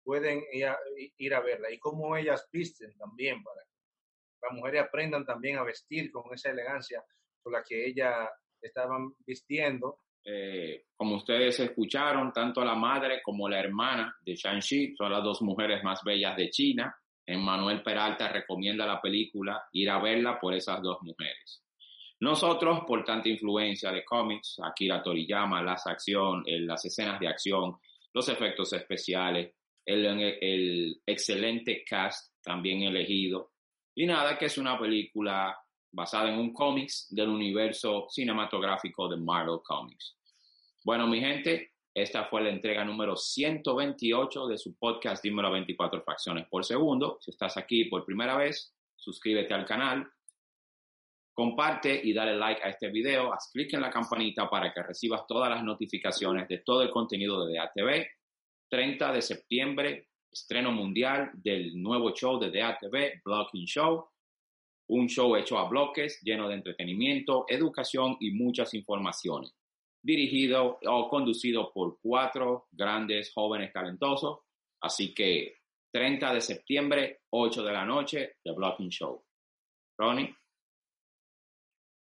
pueden 0.04 0.42
ir 1.18 1.34
a, 1.34 1.40
verla 1.40 1.72
y 1.72 1.78
cómo 1.78 2.14
ellas 2.14 2.46
visten 2.52 2.94
también 2.98 3.42
para 3.42 3.62
que 3.62 3.72
las 4.42 4.52
mujeres 4.52 4.82
aprendan 4.82 5.24
también 5.24 5.56
a 5.56 5.64
vestir 5.64 6.12
con 6.12 6.32
esa 6.32 6.50
elegancia 6.50 7.02
con 7.42 7.54
la 7.54 7.64
que 7.66 7.87
ellas 7.87 8.28
estaban 8.61 9.14
vistiendo. 9.26 10.00
Eh, 10.24 10.84
como 10.94 11.16
ustedes 11.16 11.58
escucharon, 11.61 12.32
tanto 12.34 12.62
la 12.62 12.74
madre 12.74 13.22
como 13.22 13.48
la 13.48 13.61
hermana 13.61 14.14
de 14.20 14.34
Shang-Chi 14.34 14.94
son 14.94 15.11
las 15.11 15.24
dos 15.24 15.40
mujeres 15.40 15.82
más 15.82 16.02
bellas 16.04 16.37
de 16.37 16.50
China 16.50 16.94
Manuel 17.36 17.82
Peralta 17.82 18.28
recomienda 18.28 18.86
la 18.86 19.00
película, 19.00 19.68
ir 19.72 19.90
a 19.90 20.00
verla 20.00 20.40
por 20.40 20.54
esas 20.54 20.80
dos 20.82 20.98
mujeres. 21.02 21.62
Nosotros, 22.20 22.80
por 22.86 23.04
tanta 23.04 23.28
influencia 23.28 23.92
de 23.92 24.04
cómics, 24.04 24.58
Akira 24.64 25.02
Toriyama, 25.02 25.62
las 25.62 25.86
acción, 25.86 26.42
las 26.46 26.84
escenas 26.84 27.20
de 27.20 27.28
acción, 27.28 27.76
los 28.12 28.28
efectos 28.28 28.72
especiales, 28.72 29.55
el, 29.84 30.05
el 30.40 31.00
excelente 31.07 31.84
cast 31.84 32.34
también 32.42 32.82
elegido, 32.82 33.53
y 33.94 34.07
nada, 34.07 34.38
que 34.38 34.46
es 34.46 34.57
una 34.59 34.78
película 34.78 35.59
basada 35.90 36.28
en 36.28 36.38
un 36.38 36.53
cómics 36.53 37.09
del 37.11 37.28
universo 37.28 38.07
cinematográfico 38.09 39.09
de 39.09 39.16
Marvel 39.16 39.59
Comics. 39.64 40.16
Bueno, 40.84 41.07
mi 41.07 41.20
gente, 41.20 41.72
esta 41.95 42.24
fue 42.26 42.43
la 42.43 42.51
entrega 42.51 42.84
número 42.84 43.16
128 43.16 44.47
de 44.47 44.59
su 44.59 44.76
podcast 44.76 45.22
Dímelo 45.22 45.51
24 45.51 46.03
fracciones 46.03 46.47
por 46.49 46.64
segundo. 46.64 47.18
Si 47.20 47.30
estás 47.30 47.57
aquí 47.57 47.86
por 47.86 48.05
primera 48.05 48.36
vez, 48.36 48.74
suscríbete 48.95 49.55
al 49.55 49.64
canal, 49.64 50.09
comparte 51.32 52.01
y 52.03 52.12
dale 52.12 52.36
like 52.36 52.62
a 52.62 52.68
este 52.68 52.89
video, 52.89 53.32
haz 53.32 53.51
clic 53.53 53.72
en 53.74 53.80
la 53.80 53.91
campanita 53.91 54.49
para 54.49 54.72
que 54.72 54.82
recibas 54.82 55.26
todas 55.26 55.51
las 55.51 55.64
notificaciones 55.64 56.47
de 56.49 56.59
todo 56.59 56.82
el 56.82 56.91
contenido 56.91 57.45
de 57.47 57.57
DATV. 57.57 58.07
30 58.70 59.12
de 59.12 59.22
septiembre, 59.22 60.09
estreno 60.30 60.70
mundial 60.70 61.30
del 61.34 61.80
nuevo 61.82 62.12
show 62.12 62.39
de 62.39 62.51
DATV, 62.51 63.22
Blocking 63.24 63.66
Show. 63.66 64.09
Un 64.91 65.09
show 65.09 65.36
hecho 65.36 65.59
a 65.59 65.68
bloques, 65.68 66.20
lleno 66.22 66.49
de 66.49 66.55
entretenimiento, 66.55 67.45
educación 67.49 68.16
y 68.20 68.30
muchas 68.30 68.74
informaciones 68.74 69.55
dirigido 70.03 70.78
o 70.86 71.09
conducido 71.09 71.72
por 71.72 71.99
cuatro 72.01 72.68
grandes 72.70 73.32
jóvenes 73.32 73.72
talentosos. 73.72 74.40
Así 74.80 75.14
que 75.14 75.59
30 75.92 76.34
de 76.34 76.40
septiembre, 76.40 77.20
8 77.30 77.62
de 77.62 77.72
la 77.72 77.84
noche, 77.84 78.36
The 78.44 78.53
Blocking 78.53 78.90
Show. 78.90 79.24
Ronnie. 79.99 80.34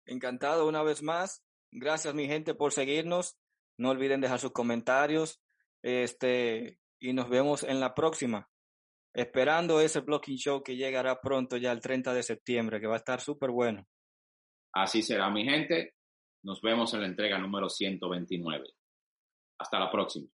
Encantado 0.05 0.67
una 0.67 0.83
vez 0.83 1.01
más. 1.01 1.43
Gracias 1.71 2.13
mi 2.13 2.27
gente 2.27 2.53
por 2.53 2.71
seguirnos. 2.71 3.37
No 3.77 3.89
olviden 3.89 4.21
dejar 4.21 4.39
sus 4.39 4.51
comentarios. 4.51 5.41
Este, 5.83 6.79
y 6.99 7.13
nos 7.13 7.29
vemos 7.29 7.63
en 7.63 7.79
la 7.79 7.93
próxima. 7.93 8.49
Esperando 9.13 9.81
ese 9.81 10.01
blocking 10.01 10.37
show 10.37 10.61
que 10.61 10.75
llegará 10.75 11.19
pronto 11.19 11.57
ya 11.57 11.71
el 11.71 11.81
30 11.81 12.13
de 12.13 12.23
septiembre, 12.23 12.79
que 12.79 12.87
va 12.87 12.95
a 12.95 12.97
estar 12.97 13.19
súper 13.19 13.49
bueno. 13.49 13.87
Así 14.73 15.01
será 15.01 15.29
mi 15.29 15.43
gente. 15.43 15.95
Nos 16.47 16.61
vemos 16.61 16.93
en 16.93 17.01
la 17.01 17.07
entrega 17.07 17.37
número 17.37 17.67
129. 17.69 18.69
Hasta 19.59 19.79
la 19.79 19.91
próxima. 19.91 20.29